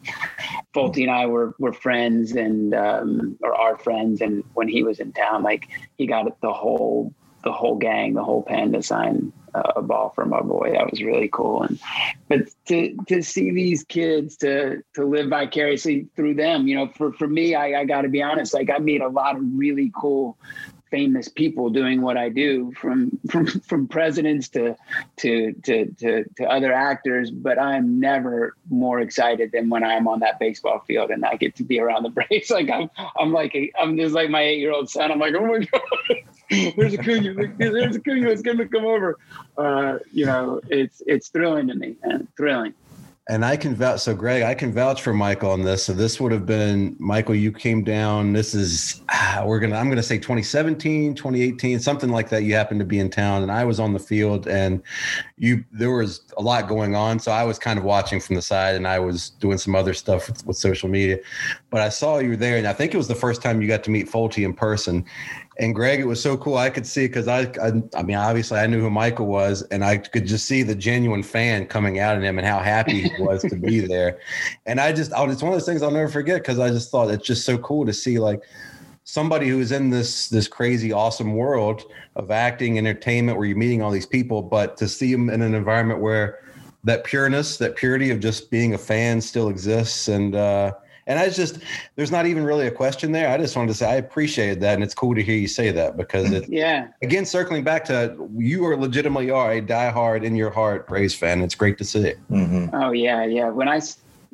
[0.72, 4.20] Folty and I were, were friends and, um, or are friends.
[4.20, 5.68] And when he was in town, like
[5.98, 7.12] he got the whole,
[7.44, 10.72] the whole gang, the whole panda sign uh, a ball for my boy.
[10.72, 11.62] That was really cool.
[11.62, 11.78] And,
[12.28, 17.12] but to, to see these kids to, to live vicariously through them, you know, for,
[17.12, 20.38] for me, I, I gotta be honest, like I meet a lot of really cool
[20.92, 24.76] famous people doing what I do, from from from presidents to
[25.16, 27.32] to to to, to other actors.
[27.32, 31.56] But I'm never more excited than when I'm on that baseball field and I get
[31.56, 32.52] to be around the Braves.
[32.62, 35.10] Like I'm I'm like I'm just like my eight year old son.
[35.10, 35.80] I'm like, oh my god,
[36.76, 39.18] there's a Acuna, there's a Acuna, it's gonna come over.
[39.56, 42.74] Uh, you know, it's it's thrilling to me, man, thrilling.
[43.28, 44.00] And I can vouch.
[44.00, 45.84] So, Greg, I can vouch for Michael on this.
[45.84, 47.36] So, this would have been Michael.
[47.36, 48.32] You came down.
[48.32, 49.76] This is ah, we're gonna.
[49.76, 52.42] I'm gonna say 2017, 2018, something like that.
[52.42, 54.82] You happened to be in town, and I was on the field, and
[55.36, 55.64] you.
[55.70, 58.74] There was a lot going on, so I was kind of watching from the side,
[58.74, 61.18] and I was doing some other stuff with, with social media.
[61.70, 63.84] But I saw you there, and I think it was the first time you got
[63.84, 65.04] to meet Folty in person
[65.58, 66.56] and Greg, it was so cool.
[66.56, 69.84] I could see because I, I, I, mean, obviously, I knew who Michael was, and
[69.84, 73.22] I could just see the genuine fan coming out of him and how happy he
[73.22, 74.18] was to be there.
[74.64, 76.90] And I just, oh, it's one of those things I'll never forget because I just
[76.90, 78.42] thought it's just so cool to see like
[79.04, 81.84] somebody who's in this this crazy, awesome world
[82.16, 85.54] of acting, entertainment, where you're meeting all these people, but to see him in an
[85.54, 86.38] environment where
[86.84, 90.72] that pureness, that purity of just being a fan still exists, and uh,
[91.06, 91.58] and I just,
[91.96, 93.28] there's not even really a question there.
[93.28, 95.70] I just wanted to say I appreciated that, and it's cool to hear you say
[95.70, 96.48] that because it.
[96.48, 96.88] yeah.
[97.02, 101.42] Again, circling back to you are legitimately are a diehard in your heart Braves fan.
[101.42, 102.18] It's great to see it.
[102.30, 102.74] Mm-hmm.
[102.74, 103.50] Oh yeah, yeah.
[103.50, 103.80] When I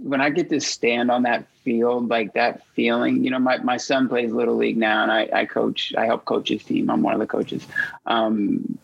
[0.03, 3.77] when I get to stand on that field, like that feeling, you know, my, my
[3.77, 6.91] son plays little league now and I, I coach, I help coach his team.
[6.91, 7.67] I'm one of the coaches.
[8.07, 8.79] Um,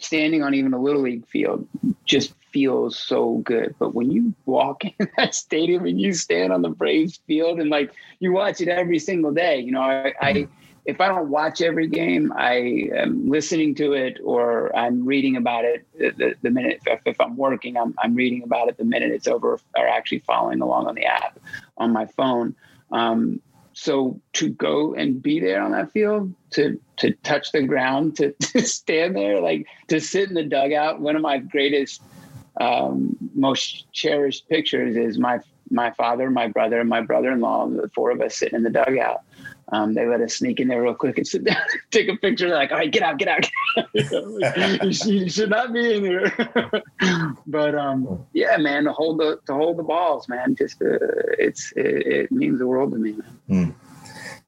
[0.00, 1.66] standing on even a little league field
[2.04, 3.74] just feels so good.
[3.78, 7.68] But when you walk in that stadium and you stand on the Braves field and
[7.68, 10.52] like you watch it every single day, you know, I, I mm-hmm.
[10.86, 15.66] if I don't watch every game, I am listening to it or I'm reading about
[15.66, 19.10] it the, the minute if, if, I'm working, I'm, I'm reading about it the minute
[19.10, 21.38] it's over or actually following along on the app
[21.76, 22.56] on my phone.
[22.90, 23.42] Um,
[23.74, 28.32] so to go and be there on that field, to to touch the ground, to,
[28.40, 31.02] to stand there, like to sit in the dugout.
[31.02, 32.00] One of my greatest,
[32.58, 35.40] um, most cherished pictures is my
[35.70, 37.68] my father, my brother, and my brother-in-law.
[37.68, 39.22] The four of us sitting in the dugout.
[39.72, 41.56] Um, they let us sneak in there real quick and sit down,
[41.90, 42.48] take a picture.
[42.48, 43.48] They're like, "All right, get out, get out,
[43.94, 46.32] you, should, you, should, not be in here."
[47.46, 50.98] but um, yeah, man, to hold the to hold the balls, man, just uh,
[51.38, 53.16] it's it, it, means the world to me.
[53.50, 53.74] Mm.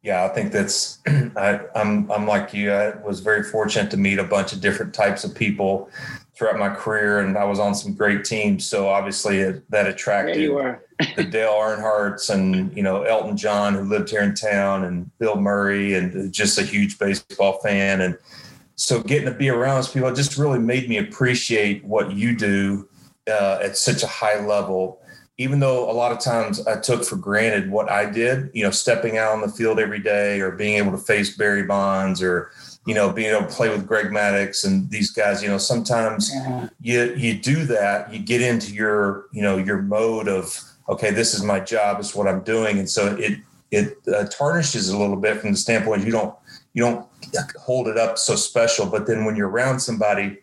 [0.03, 1.01] Yeah, I think that's.
[1.07, 2.71] I, I'm I'm like you.
[2.71, 5.91] I was very fortunate to meet a bunch of different types of people
[6.39, 8.65] throughout my career, and I was on some great teams.
[8.65, 10.51] So obviously, it, that attracted
[11.17, 15.37] the Dale Earnhardts and you know Elton John, who lived here in town, and Bill
[15.37, 18.01] Murray, and just a huge baseball fan.
[18.01, 18.17] And
[18.77, 22.89] so, getting to be around those people just really made me appreciate what you do
[23.29, 25.03] uh, at such a high level.
[25.41, 28.73] Even though a lot of times I took for granted what I did, you know,
[28.73, 32.51] stepping out on the field every day, or being able to face Barry Bonds, or
[32.89, 36.33] you know, being able to play with Greg Maddux and these guys, you know, sometimes
[36.81, 40.59] you you do that, you get into your, you know, your mode of,
[40.89, 42.79] okay, this is my job, it's what I'm doing.
[42.79, 46.35] And so it it uh, tarnishes a little bit from the standpoint you don't
[46.73, 47.07] you don't
[47.61, 48.87] hold it up so special.
[48.87, 50.39] But then when you're around somebody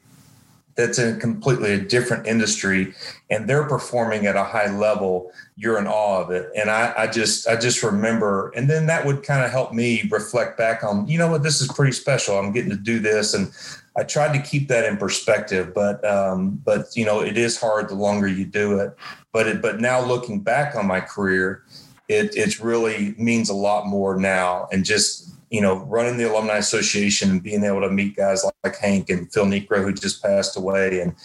[0.75, 2.93] that's in completely a different industry
[3.29, 5.31] and they're performing at a high level.
[5.55, 6.51] You're in awe of it.
[6.55, 10.07] And I, I just i just remember and then that would kind of help me
[10.11, 12.37] reflect back on you know what this is pretty special.
[12.37, 13.33] I'm getting to do this.
[13.33, 13.51] And
[13.97, 17.87] i tried to keep that in perspective but um but you know it is hard
[17.87, 18.95] the longer you do it.
[19.31, 21.63] But it but now looking back on my career
[22.07, 24.67] it it really means a lot more now.
[24.71, 28.55] And just you know, running the alumni association and being able to meet guys like,
[28.63, 31.15] like Hank and Phil Niekro, who just passed away, and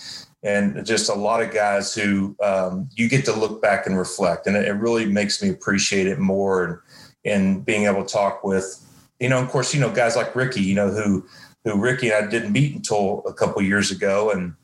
[0.43, 4.47] and just a lot of guys who um, you get to look back and reflect,
[4.47, 6.79] and it, it really makes me appreciate it more, and
[7.25, 8.83] and being able to talk with,
[9.18, 11.27] you know, of course, you know, guys like Ricky, you know, who
[11.64, 14.55] who Ricky and I didn't meet until a couple years ago, and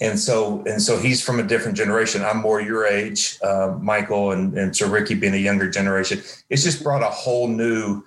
[0.00, 2.22] and so and so he's from a different generation.
[2.22, 6.22] I'm more your age, uh, Michael, and and so Ricky being a younger generation.
[6.50, 8.02] It's just brought a whole new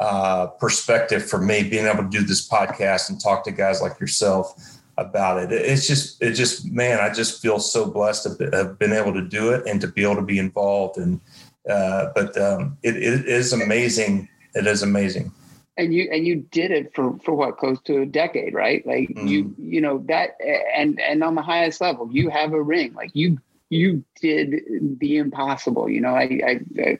[0.00, 4.00] uh, perspective for me being able to do this podcast and talk to guys like
[4.00, 4.54] yourself
[4.98, 5.52] about it.
[5.52, 9.22] It's just, it just, man, I just feel so blessed to have been able to
[9.22, 10.98] do it and to be able to be involved.
[10.98, 11.20] And,
[11.68, 14.28] uh, but um, it, it is amazing.
[14.54, 15.32] It is amazing.
[15.76, 19.08] and you and you did it for for what close to a decade right like
[19.10, 19.26] Mm-hmm.
[19.28, 20.36] you you know that
[20.76, 23.38] and and on the highest level you have a ring like you
[23.70, 24.56] you did
[24.98, 26.98] the impossible you know i i, I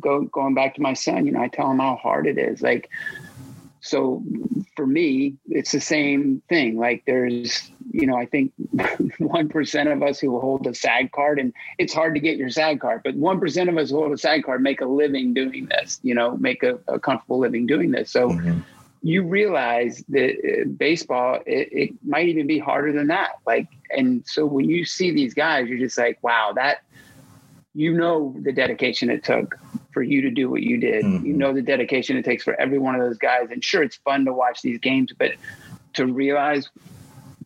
[0.00, 2.60] go going back to my son you know i tell him how hard it is
[2.60, 2.90] like
[3.80, 4.22] so
[4.76, 10.20] for me it's the same thing like there's you know i think 1% of us
[10.20, 13.68] who hold a SAG card and it's hard to get your SAG card but 1%
[13.68, 16.62] of us who hold a SAG card make a living doing this you know make
[16.62, 18.64] a, a comfortable living doing this so Mhm.
[19.02, 24.22] You realize that uh, baseball it, it might even be harder than that like and
[24.26, 26.78] so when you see these guys you're just like wow that
[27.74, 29.56] you know the dedication it took
[29.92, 31.24] for you to do what you did Mhm.
[31.24, 33.96] you know the dedication it takes for every one of those guys and sure it's
[33.96, 35.32] fun to watch these games but
[35.94, 36.70] to realize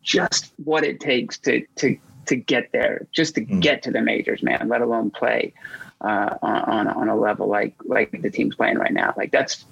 [0.01, 3.59] just what it takes to to to get there just to Mhm.
[3.61, 5.53] get to the majors man let alone play
[6.01, 9.65] uh, on on a level like like the team's playing right now like that's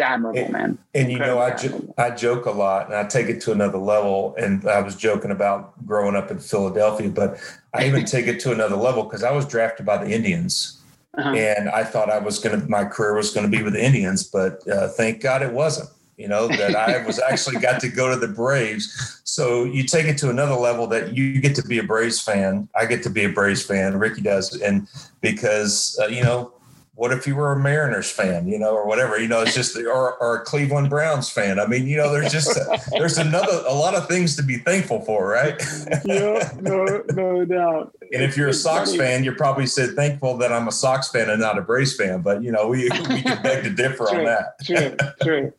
[0.00, 3.28] admirable And- man And you know, I, jo- I joke a lot and I take
[3.28, 4.34] it to another level.
[4.38, 7.38] And I was joking about growing up in Philadelphia, but
[7.74, 10.80] I even take it to another level because I was drafted by the Indians
[11.18, 11.30] Uh-huh.
[11.30, 13.84] and I thought I was going to, my career was going to be with the
[13.84, 15.88] Indians, but uh, thank God it wasn't.
[16.18, 19.20] You know, that I was actually got to go to the Braves.
[19.24, 22.68] So you take it to another level that you get to be a Braves fan.
[22.74, 23.98] I get to be a Braves fan.
[23.98, 24.58] Ricky does.
[24.62, 24.88] And
[25.20, 26.52] because, uh, you know,
[26.96, 29.76] what if you were a Mariners fan, you know, or whatever, you know, it's just,
[29.76, 31.60] or, or a Cleveland Browns fan.
[31.60, 32.58] I mean, you know, there's just,
[32.90, 35.62] there's another, a lot of things to be thankful for, right?
[36.04, 37.94] yeah, no, no doubt.
[38.12, 41.28] And if you're a Sox fan, you're probably said thankful that I'm a Sox fan
[41.28, 42.22] and not a Braves fan.
[42.22, 44.54] But you know, we we can beg to differ on that.
[44.64, 45.52] true, true.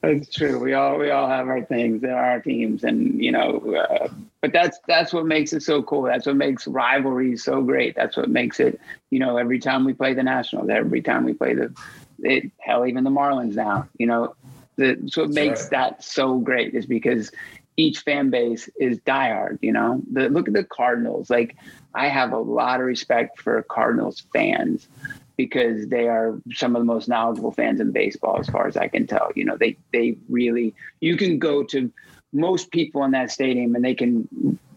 [0.00, 0.58] That's true.
[0.58, 4.08] We all we all have our things and our teams, and you know, uh,
[4.42, 6.02] but that's that's what makes it so cool.
[6.02, 7.94] That's what makes rivalries so great.
[7.94, 8.80] That's what makes it.
[9.10, 11.72] You know, every time we play the Nationals, every time we play the,
[12.18, 13.88] it, hell, even the Marlins now.
[13.98, 14.34] You know,
[14.76, 15.70] the so what makes right.
[15.70, 17.30] that so great is because
[17.76, 19.58] each fan base is diehard.
[19.62, 21.30] You know, the look at the Cardinals.
[21.30, 21.56] Like,
[21.94, 24.88] I have a lot of respect for Cardinals fans
[25.36, 28.88] because they are some of the most knowledgeable fans in baseball, as far as I
[28.88, 29.30] can tell.
[29.36, 31.92] You know, they they really you can go to
[32.32, 34.28] most people in that stadium and they can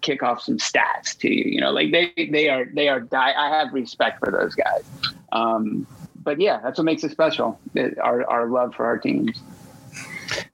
[0.01, 1.45] kick off some stats to you.
[1.45, 3.33] You know, like they they are they are die.
[3.35, 4.83] I have respect for those guys.
[5.31, 5.87] Um,
[6.23, 7.59] but yeah, that's what makes it special.
[7.73, 9.41] that Our our love for our teams.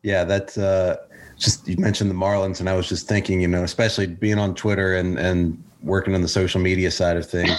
[0.03, 0.97] Yeah, that's uh,
[1.37, 4.55] just you mentioned the Marlins, and I was just thinking, you know, especially being on
[4.55, 7.57] Twitter and and working on the social media side of things.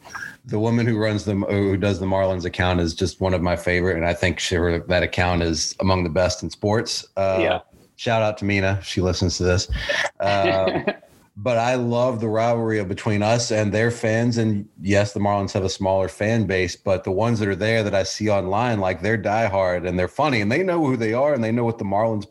[0.44, 3.56] the woman who runs the who does the Marlins account is just one of my
[3.56, 7.04] favorite, and I think she, that account is among the best in sports.
[7.16, 7.60] Uh, Yeah.
[7.96, 9.68] Shout out to Mina, she listens to this.
[10.20, 10.82] Uh,
[11.36, 14.38] but I love the rivalry between us and their fans.
[14.38, 17.82] And yes, the Marlins have a smaller fan base, but the ones that are there
[17.82, 21.12] that I see online, like they're diehard and they're funny and they know who they
[21.12, 22.26] are and they know what the Marlins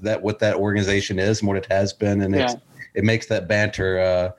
[0.00, 2.60] that what that organization is and what it has been, and it's Yeah.
[2.94, 4.30] it makes that banter uh,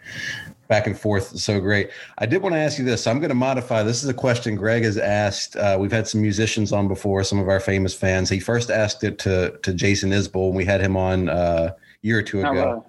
[0.73, 1.91] back and forth so great.
[2.17, 3.05] I did want to ask you this.
[3.05, 3.83] I'm going to modify.
[3.83, 5.55] This is a question Greg has asked.
[5.55, 8.27] Uh, we've had some musicians on before, some of our famous fans.
[8.27, 11.75] He first asked it to to Jason Isbell, and we had him on uh, a
[12.01, 12.83] year or two ago.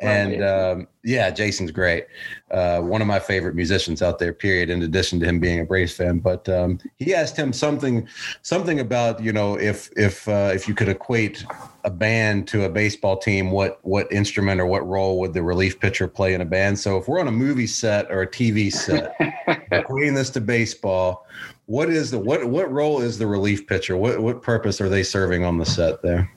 [0.00, 2.06] And um, yeah, Jason's great.
[2.50, 4.32] Uh, one of my favorite musicians out there.
[4.32, 4.70] Period.
[4.70, 8.08] In addition to him being a Braves fan, but um, he asked him something,
[8.42, 11.44] something about you know if if uh, if you could equate
[11.84, 15.78] a band to a baseball team, what what instrument or what role would the relief
[15.80, 16.78] pitcher play in a band?
[16.78, 19.16] So if we're on a movie set or a TV set,
[19.72, 21.26] equating this to baseball,
[21.66, 23.96] what is the what what role is the relief pitcher?
[23.96, 26.30] What what purpose are they serving on the set there?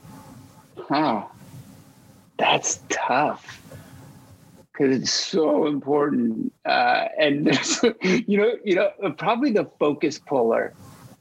[0.77, 1.23] Huh.
[2.39, 3.61] That's tough
[4.71, 6.53] because it's so important.
[6.65, 7.47] Uh, and
[8.01, 10.73] you know, you know, probably the focus puller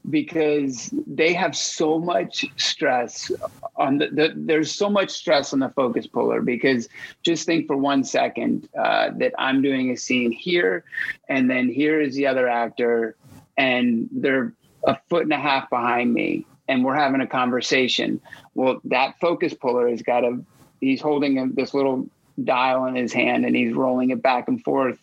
[0.09, 3.31] because they have so much stress
[3.75, 6.87] on the, the there's so much stress on the focus puller because
[7.21, 10.85] just think for one second uh, that I'm doing a scene here
[11.27, 13.17] and then here is the other actor
[13.57, 14.53] and they're
[14.85, 18.21] a foot and a half behind me and we're having a conversation.
[18.55, 20.45] Well, that focus puller has got to,
[20.81, 22.07] he's holding this little
[22.43, 24.97] dial in his hand and he's rolling it back and forth.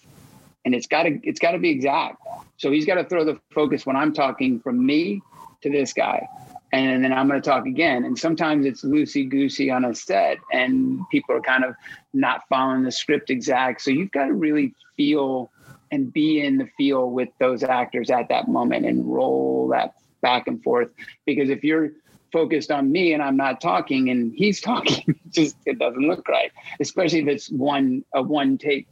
[0.64, 2.20] And it's got to, it's got to be exact.
[2.56, 5.22] So he's got to throw the focus when I'm talking from me
[5.62, 6.28] to this guy.
[6.72, 8.04] And then I'm going to talk again.
[8.04, 11.74] And sometimes it's loosey goosey on a set and people are kind of
[12.12, 13.82] not following the script exact.
[13.82, 15.50] So you've got to really feel
[15.92, 20.48] and be in the feel with those actors at that moment and roll that back
[20.48, 20.88] and forth.
[21.24, 21.92] Because if you're
[22.36, 26.52] focused on me and I'm not talking and he's talking, just it doesn't look right.
[26.80, 28.86] Especially if it's one a one take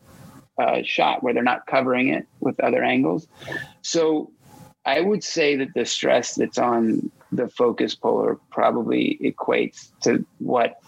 [0.59, 3.28] uh, shot where they're not covering it with other angles.
[3.82, 4.30] So
[4.86, 10.80] I would say that the stress that's on the focus puller probably equates to what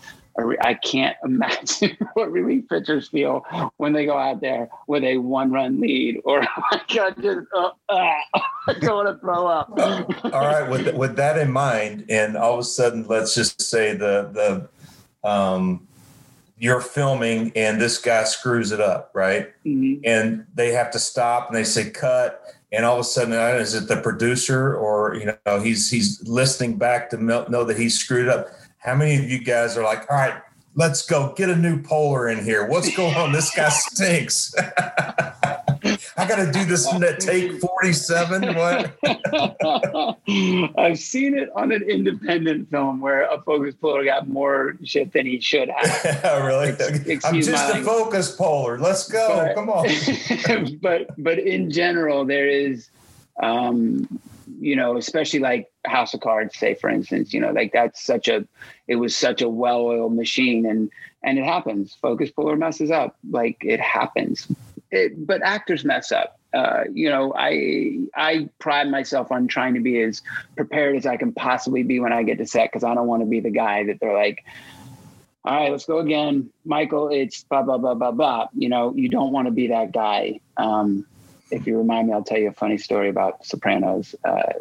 [0.60, 3.44] I can't imagine what relief pitchers feel
[3.76, 6.80] when they go out there with a one run lead or I
[7.20, 8.12] just uh, uh,
[8.68, 9.70] I don't want to throw up.
[10.24, 13.94] All right, with with that in mind, and all of a sudden, let's just say
[13.94, 14.68] the
[15.22, 15.86] the um,
[16.58, 19.52] you're filming and this guy screws it up, right?
[19.64, 20.00] Mm-hmm.
[20.04, 23.74] And they have to stop and they say cut, and all of a sudden, is
[23.74, 28.28] it the producer or you know he's he's listening back to know that he's screwed
[28.28, 28.48] up?
[28.86, 30.40] How many of you guys are like, all right,
[30.76, 32.68] let's go get a new polar in here?
[32.68, 33.32] What's going on?
[33.32, 34.54] This guy stinks.
[36.16, 38.54] I got to do this in that take 47.
[38.54, 38.96] What?
[40.78, 45.26] I've seen it on an independent film where a focus puller got more shit than
[45.26, 46.44] he should have.
[46.44, 46.68] really?
[47.08, 48.78] Ex- I'm just a focus puller.
[48.78, 49.26] Let's go.
[49.28, 50.78] But, Come on.
[50.80, 52.88] but but in general, there is
[53.42, 54.20] um,
[54.60, 58.28] you know, especially like House of Cards, say for instance, you know, like that's such
[58.28, 58.46] a,
[58.88, 60.90] it was such a well-oiled machine, and
[61.22, 61.96] and it happens.
[62.00, 64.48] Focus puller messes up, like it happens.
[64.90, 66.38] It, but actors mess up.
[66.54, 70.22] Uh, you know, I I pride myself on trying to be as
[70.56, 73.22] prepared as I can possibly be when I get to set because I don't want
[73.22, 74.44] to be the guy that they're like,
[75.44, 77.08] all right, let's go again, Michael.
[77.08, 78.48] It's blah blah blah blah blah.
[78.56, 80.40] You know, you don't want to be that guy.
[80.56, 81.06] Um,
[81.50, 84.14] if you remind me, I'll tell you a funny story about Sopranos.
[84.24, 84.52] Uh,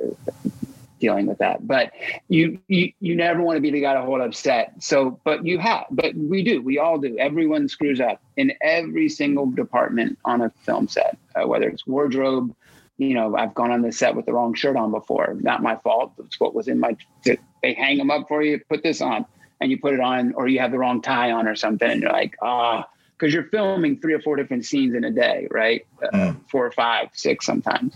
[0.99, 1.65] dealing with that.
[1.67, 1.91] But
[2.29, 4.73] you, you you never want to be the guy to hold upset.
[4.79, 6.61] So, but you have, but we do.
[6.61, 7.17] We all do.
[7.17, 12.55] Everyone screws up in every single department on a film set, uh, whether it's wardrobe.
[12.97, 15.35] You know, I've gone on the set with the wrong shirt on before.
[15.41, 16.13] Not my fault.
[16.19, 16.95] It's what was in my.
[17.23, 18.61] They hang them up for you.
[18.69, 19.25] Put this on,
[19.59, 22.01] and you put it on, or you have the wrong tie on or something, and
[22.01, 22.85] you're like, ah.
[22.87, 25.85] Oh, because you're filming three or four different scenes in a day, right?
[26.03, 26.49] Uh, mm.
[26.49, 27.95] four or five, six sometimes.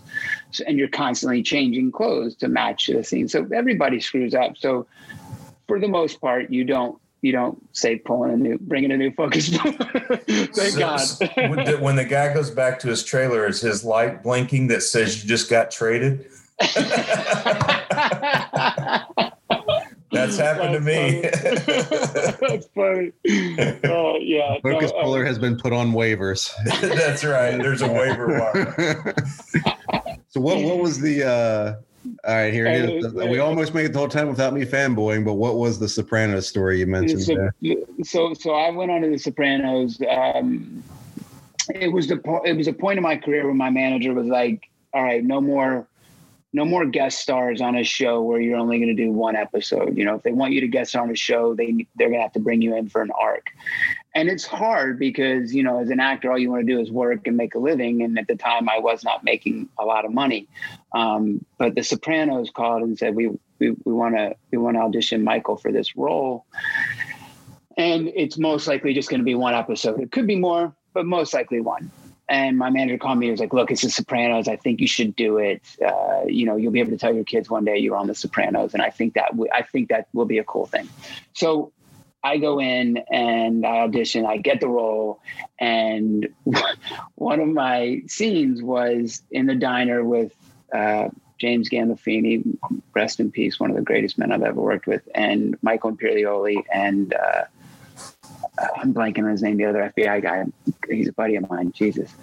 [0.52, 3.28] So, and you're constantly changing clothes to match the scene.
[3.28, 4.58] So everybody screws up.
[4.58, 4.88] So
[5.68, 9.12] for the most part, you don't you don't say pulling a new bringing a new
[9.12, 9.50] focus.
[9.58, 11.02] Thank so, God.
[11.36, 15.22] when, when the guy goes back to his trailer, is his light blinking that says
[15.22, 16.28] you just got traded?
[20.20, 21.22] That's happened to me.
[22.42, 23.12] That's funny.
[23.84, 24.58] Uh, yeah.
[24.62, 26.52] Focus no, uh, puller uh, has been put on waivers.
[26.82, 27.58] That's right.
[27.58, 29.16] There's a waiver wire.
[30.30, 31.76] so what what was the uh
[32.24, 33.14] all right, here it is.
[33.14, 36.48] We almost made it the whole time without me fanboying, but what was the Sopranos
[36.48, 37.76] story you mentioned so, there?
[38.04, 40.02] So, so I went on to the Sopranos.
[40.10, 40.82] Um,
[41.76, 44.70] it was the it was a point in my career where my manager was like,
[44.94, 45.88] "All right, no more
[46.52, 49.96] no more guest stars on a show where you're only going to do one episode.
[49.96, 52.24] You know, if they want you to guest on a show, they they're going to
[52.24, 53.48] have to bring you in for an arc.
[54.16, 56.92] And it's hard because, you know, as an actor, all you want to do is
[56.92, 58.02] work and make a living.
[58.02, 60.48] And at the time, I was not making a lot of money.
[60.94, 63.30] Um, but The Sopranos called and said, "We
[63.60, 66.46] we want to we want to audition Michael for this role."
[67.78, 70.02] And it's most likely just going to be one episode.
[70.02, 71.92] It could be more, but most likely one.
[72.30, 73.26] And my manager called me.
[73.26, 74.48] He was like, "Look, it's The Sopranos.
[74.48, 75.64] I think you should do it.
[75.86, 78.14] Uh, you know, you'll be able to tell your kids one day you're on The
[78.16, 80.88] Sopranos, and I think that w- I think that will be a cool thing."
[81.34, 81.72] So
[82.24, 84.26] I go in and I audition.
[84.26, 85.22] I get the role,
[85.60, 86.28] and
[87.16, 90.34] one of my scenes was in the diner with
[90.74, 91.10] uh,
[91.40, 92.44] James Gandolfini,
[92.94, 96.64] rest in peace, one of the greatest men I've ever worked with, and Michael Imperioli
[96.72, 97.14] and.
[97.14, 97.46] Uh,
[98.78, 100.46] I'm blanking on his name, the other FBI guy.
[100.90, 101.72] He's a buddy of mine.
[101.72, 102.14] Jesus.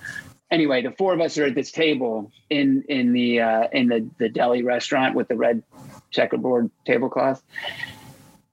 [0.51, 4.09] Anyway, the four of us are at this table in in the uh, in the
[4.19, 5.63] the deli restaurant with the red
[6.11, 7.43] checkerboard tablecloth,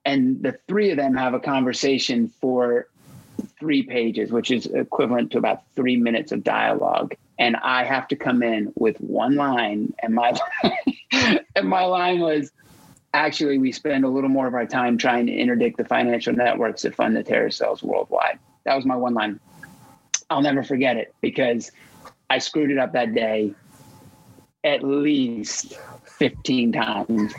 [0.04, 2.88] and the three of them have a conversation for
[3.58, 7.14] three pages, which is equivalent to about three minutes of dialogue.
[7.38, 10.34] And I have to come in with one line, and my
[11.12, 12.52] and my line was,
[13.14, 16.82] actually we spend a little more of our time trying to interdict the financial networks
[16.82, 18.38] that fund the terror cells worldwide.
[18.64, 19.40] That was my one line.
[20.28, 21.70] I'll never forget it because
[22.28, 23.54] I screwed it up that day
[24.64, 27.34] at least 15 times.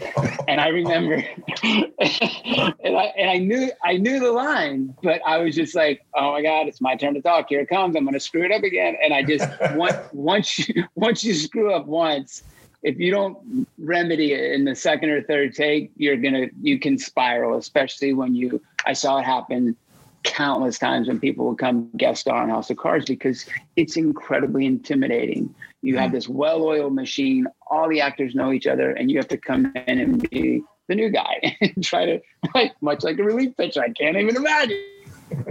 [0.47, 1.15] And I remember
[1.63, 6.33] and I and I knew I knew the line, but I was just like, oh
[6.33, 7.47] my God, it's my turn to talk.
[7.49, 7.95] Here it comes.
[7.95, 8.95] I'm gonna screw it up again.
[9.03, 12.43] And I just once once you once you screw up once,
[12.85, 16.99] if you don't remedy it in the second or third take, you're gonna you can
[16.99, 19.75] spiral, especially when you I saw it happen
[20.23, 24.65] countless times when people would come guest star on House of Cards because it's incredibly
[24.65, 25.53] intimidating.
[25.81, 26.15] You have mm-hmm.
[26.15, 29.99] this well-oiled machine, all the actors know each other, and you have to come in
[29.99, 32.21] and be the new guy and try to
[32.53, 33.81] like much like a relief pitcher.
[33.81, 34.79] I can't even imagine.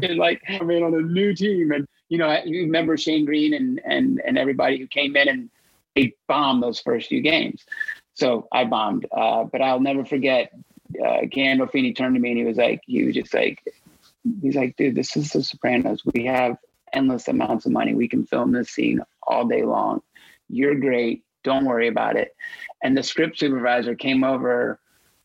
[0.02, 3.54] and like I mean on a new team and you know you remember Shane Greene
[3.54, 5.50] and and and everybody who came in and
[5.94, 7.64] they bombed those first few games.
[8.14, 9.06] so I bombed.
[9.10, 10.52] Uh, but I'll never forget.
[10.94, 13.62] Uh, Gandolfini turned to me and he was like, he was just like,
[14.42, 16.02] he's like, dude, this is The Sopranos.
[16.04, 16.56] We have
[16.92, 17.94] endless amounts of money.
[17.94, 20.02] We can film this scene all day long.
[20.48, 21.24] You're great.
[21.42, 22.34] Don't worry about it.
[22.82, 24.78] And the script supervisor came over.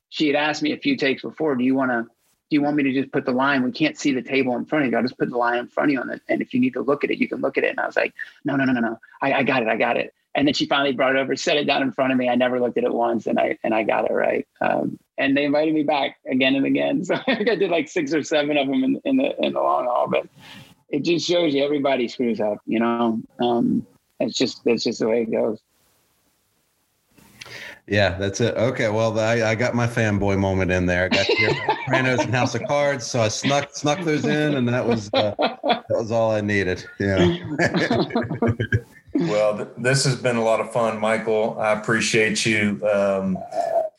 [0.10, 2.08] She had asked me a few takes before, do you want to
[2.50, 3.62] do you want me to just put the line?
[3.62, 4.98] We can't see the table in front of you.
[4.98, 6.24] I'll just put the line in front of you on it.
[6.28, 7.70] And if you need to look at it, you can look at it.
[7.70, 9.00] And I was like, no, no, no, no, no.
[9.22, 9.70] I, I got it.
[9.70, 10.16] I got it.
[10.36, 12.30] And then she finally brought it over, set it down in front of me.
[12.30, 14.48] I never looked at it once, and I and I got it right.
[14.62, 17.04] Um, and they invited me back again and again.
[17.06, 19.54] So I think I did like six or seven of them in, in the in
[19.54, 20.08] the long haul.
[20.08, 20.28] But
[20.90, 22.60] it just shows you everybody screws up.
[22.66, 23.86] You know, um,
[24.20, 25.60] it's just it's just the way it goes.
[27.90, 28.56] Yeah, that's it.
[28.56, 31.06] Okay, well, I, I got my fanboy moment in there.
[31.06, 34.68] I got hear Sopranos and House of Cards, so I snuck snuck those in, and
[34.70, 36.86] that was uh, that was all I needed.
[37.00, 37.38] Yeah.
[39.14, 41.57] well, th- this has been a lot of fun, Michael.
[41.60, 43.38] I appreciate you um,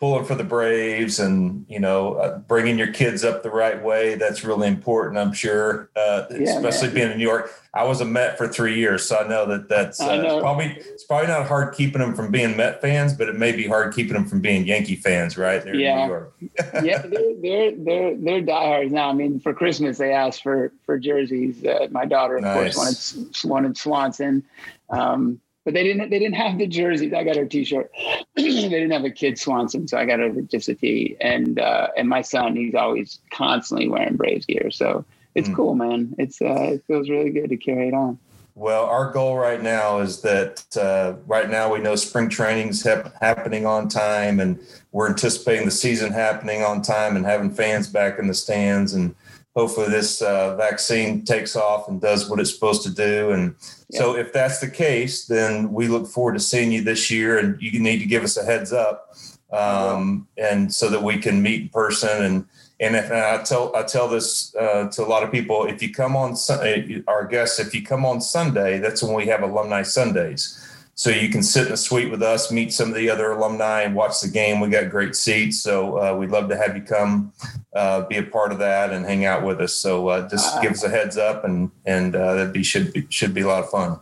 [0.01, 4.14] pulling for the Braves and you know uh, bringing your kids up the right way.
[4.14, 6.94] That's really important, I'm sure, uh, Yeah, especially man.
[6.94, 7.53] being in New York.
[7.74, 10.24] I was a Met for three years, so I know that that's uh, know.
[10.36, 13.53] it's probably it's probably not hard keeping them from being Met fans, but it may
[13.53, 15.62] be hard keeping them from being Yankee fans, right?
[15.62, 15.96] There Yeah.
[16.05, 16.34] in New York.
[16.82, 19.11] yeah, they're, they're they're they're diehards now.
[19.11, 21.62] I mean, for Christmas they asked for for jerseys.
[21.64, 22.74] Uh, my daughter, of Nice.
[22.74, 24.42] course, wanted wanted Swanson,
[24.88, 27.12] um, but they didn't they didn't have the jerseys.
[27.12, 27.90] I got her T-shirt.
[28.36, 31.16] they didn't have a kid Swanson, so I got her just a tee.
[31.20, 35.04] And uh, and my son, he's always constantly wearing Braves gear, so
[35.34, 35.54] it's Mm.
[35.56, 36.14] cool, man.
[36.18, 38.18] It's uh, it feels really good to carry it on.
[38.56, 43.14] Well, our goal right now is that uh, right now we know spring training's hap-
[43.20, 44.58] happening on time, and
[44.92, 48.92] we're anticipating the season happening on time and having fans back in the stands.
[48.92, 49.14] And
[49.54, 53.30] hopefully, this uh, vaccine takes off and does what it's supposed to do.
[53.30, 53.54] And
[53.93, 57.38] so, if that's the case, then we look forward to seeing you this year.
[57.38, 59.14] And you need to give us a heads up,
[59.53, 62.47] um, and so that we can meet in person and
[62.80, 65.82] and if and I tell I tell this uh, to a lot of people, if
[65.82, 66.76] you come on uh,
[67.07, 70.57] our guests, if you come on Sunday, that's when we have alumni Sundays.
[71.01, 73.80] So you can sit in the suite with us, meet some of the other alumni,
[73.84, 74.61] and watch the game.
[74.61, 77.32] We got great seats, so uh, we'd love to have you come,
[77.74, 79.72] uh, be a part of that, and hang out with us.
[79.72, 83.07] So uh, just give us a heads up, and and uh, that be should be
[83.09, 83.98] should be a lot of fun.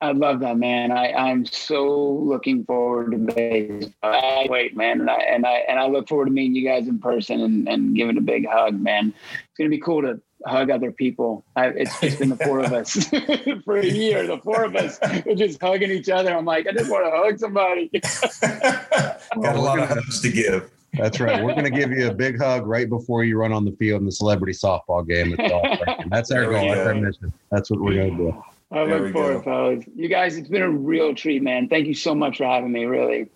[0.00, 0.92] I love that, man.
[0.92, 3.92] I, I'm so looking forward to baseball.
[4.02, 6.86] I wait, man, and I and I and I look forward to meeting you guys
[6.86, 9.08] in person and, and giving a big hug, man.
[9.08, 11.44] It's gonna be cool to hug other people.
[11.56, 13.08] I, it's just been the four of us
[13.64, 14.26] for a year.
[14.26, 16.34] The four of us we're just hugging each other.
[16.34, 17.88] I'm like, I just want to hug somebody.
[19.42, 20.70] got a lot of hugs to give.
[20.94, 21.42] That's right.
[21.42, 24.00] We're going to give you a big hug right before you run on the field
[24.00, 25.34] in the celebrity softball game.
[25.38, 25.78] At golf.
[26.10, 26.68] That's our goal.
[26.68, 27.32] That's our mission.
[27.50, 28.44] That's what we're going to do.
[28.70, 29.42] I look forward, go.
[29.42, 29.84] fellas.
[29.94, 31.68] You guys, it's been a real treat, man.
[31.68, 32.84] Thank you so much for having me.
[32.84, 33.28] Really.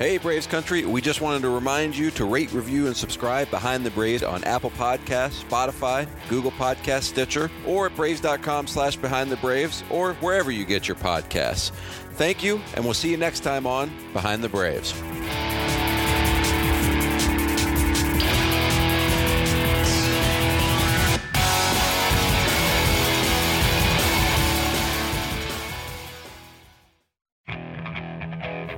[0.00, 3.84] Hey, Braves Country, we just wanted to remind you to rate, review, and subscribe Behind
[3.84, 9.36] the Braves on Apple Podcasts, Spotify, Google Podcasts, Stitcher, or at Braves.com slash Behind the
[9.36, 11.70] Braves, or wherever you get your podcasts.
[12.14, 14.94] Thank you, and we'll see you next time on Behind the Braves.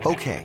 [0.04, 0.44] Okay,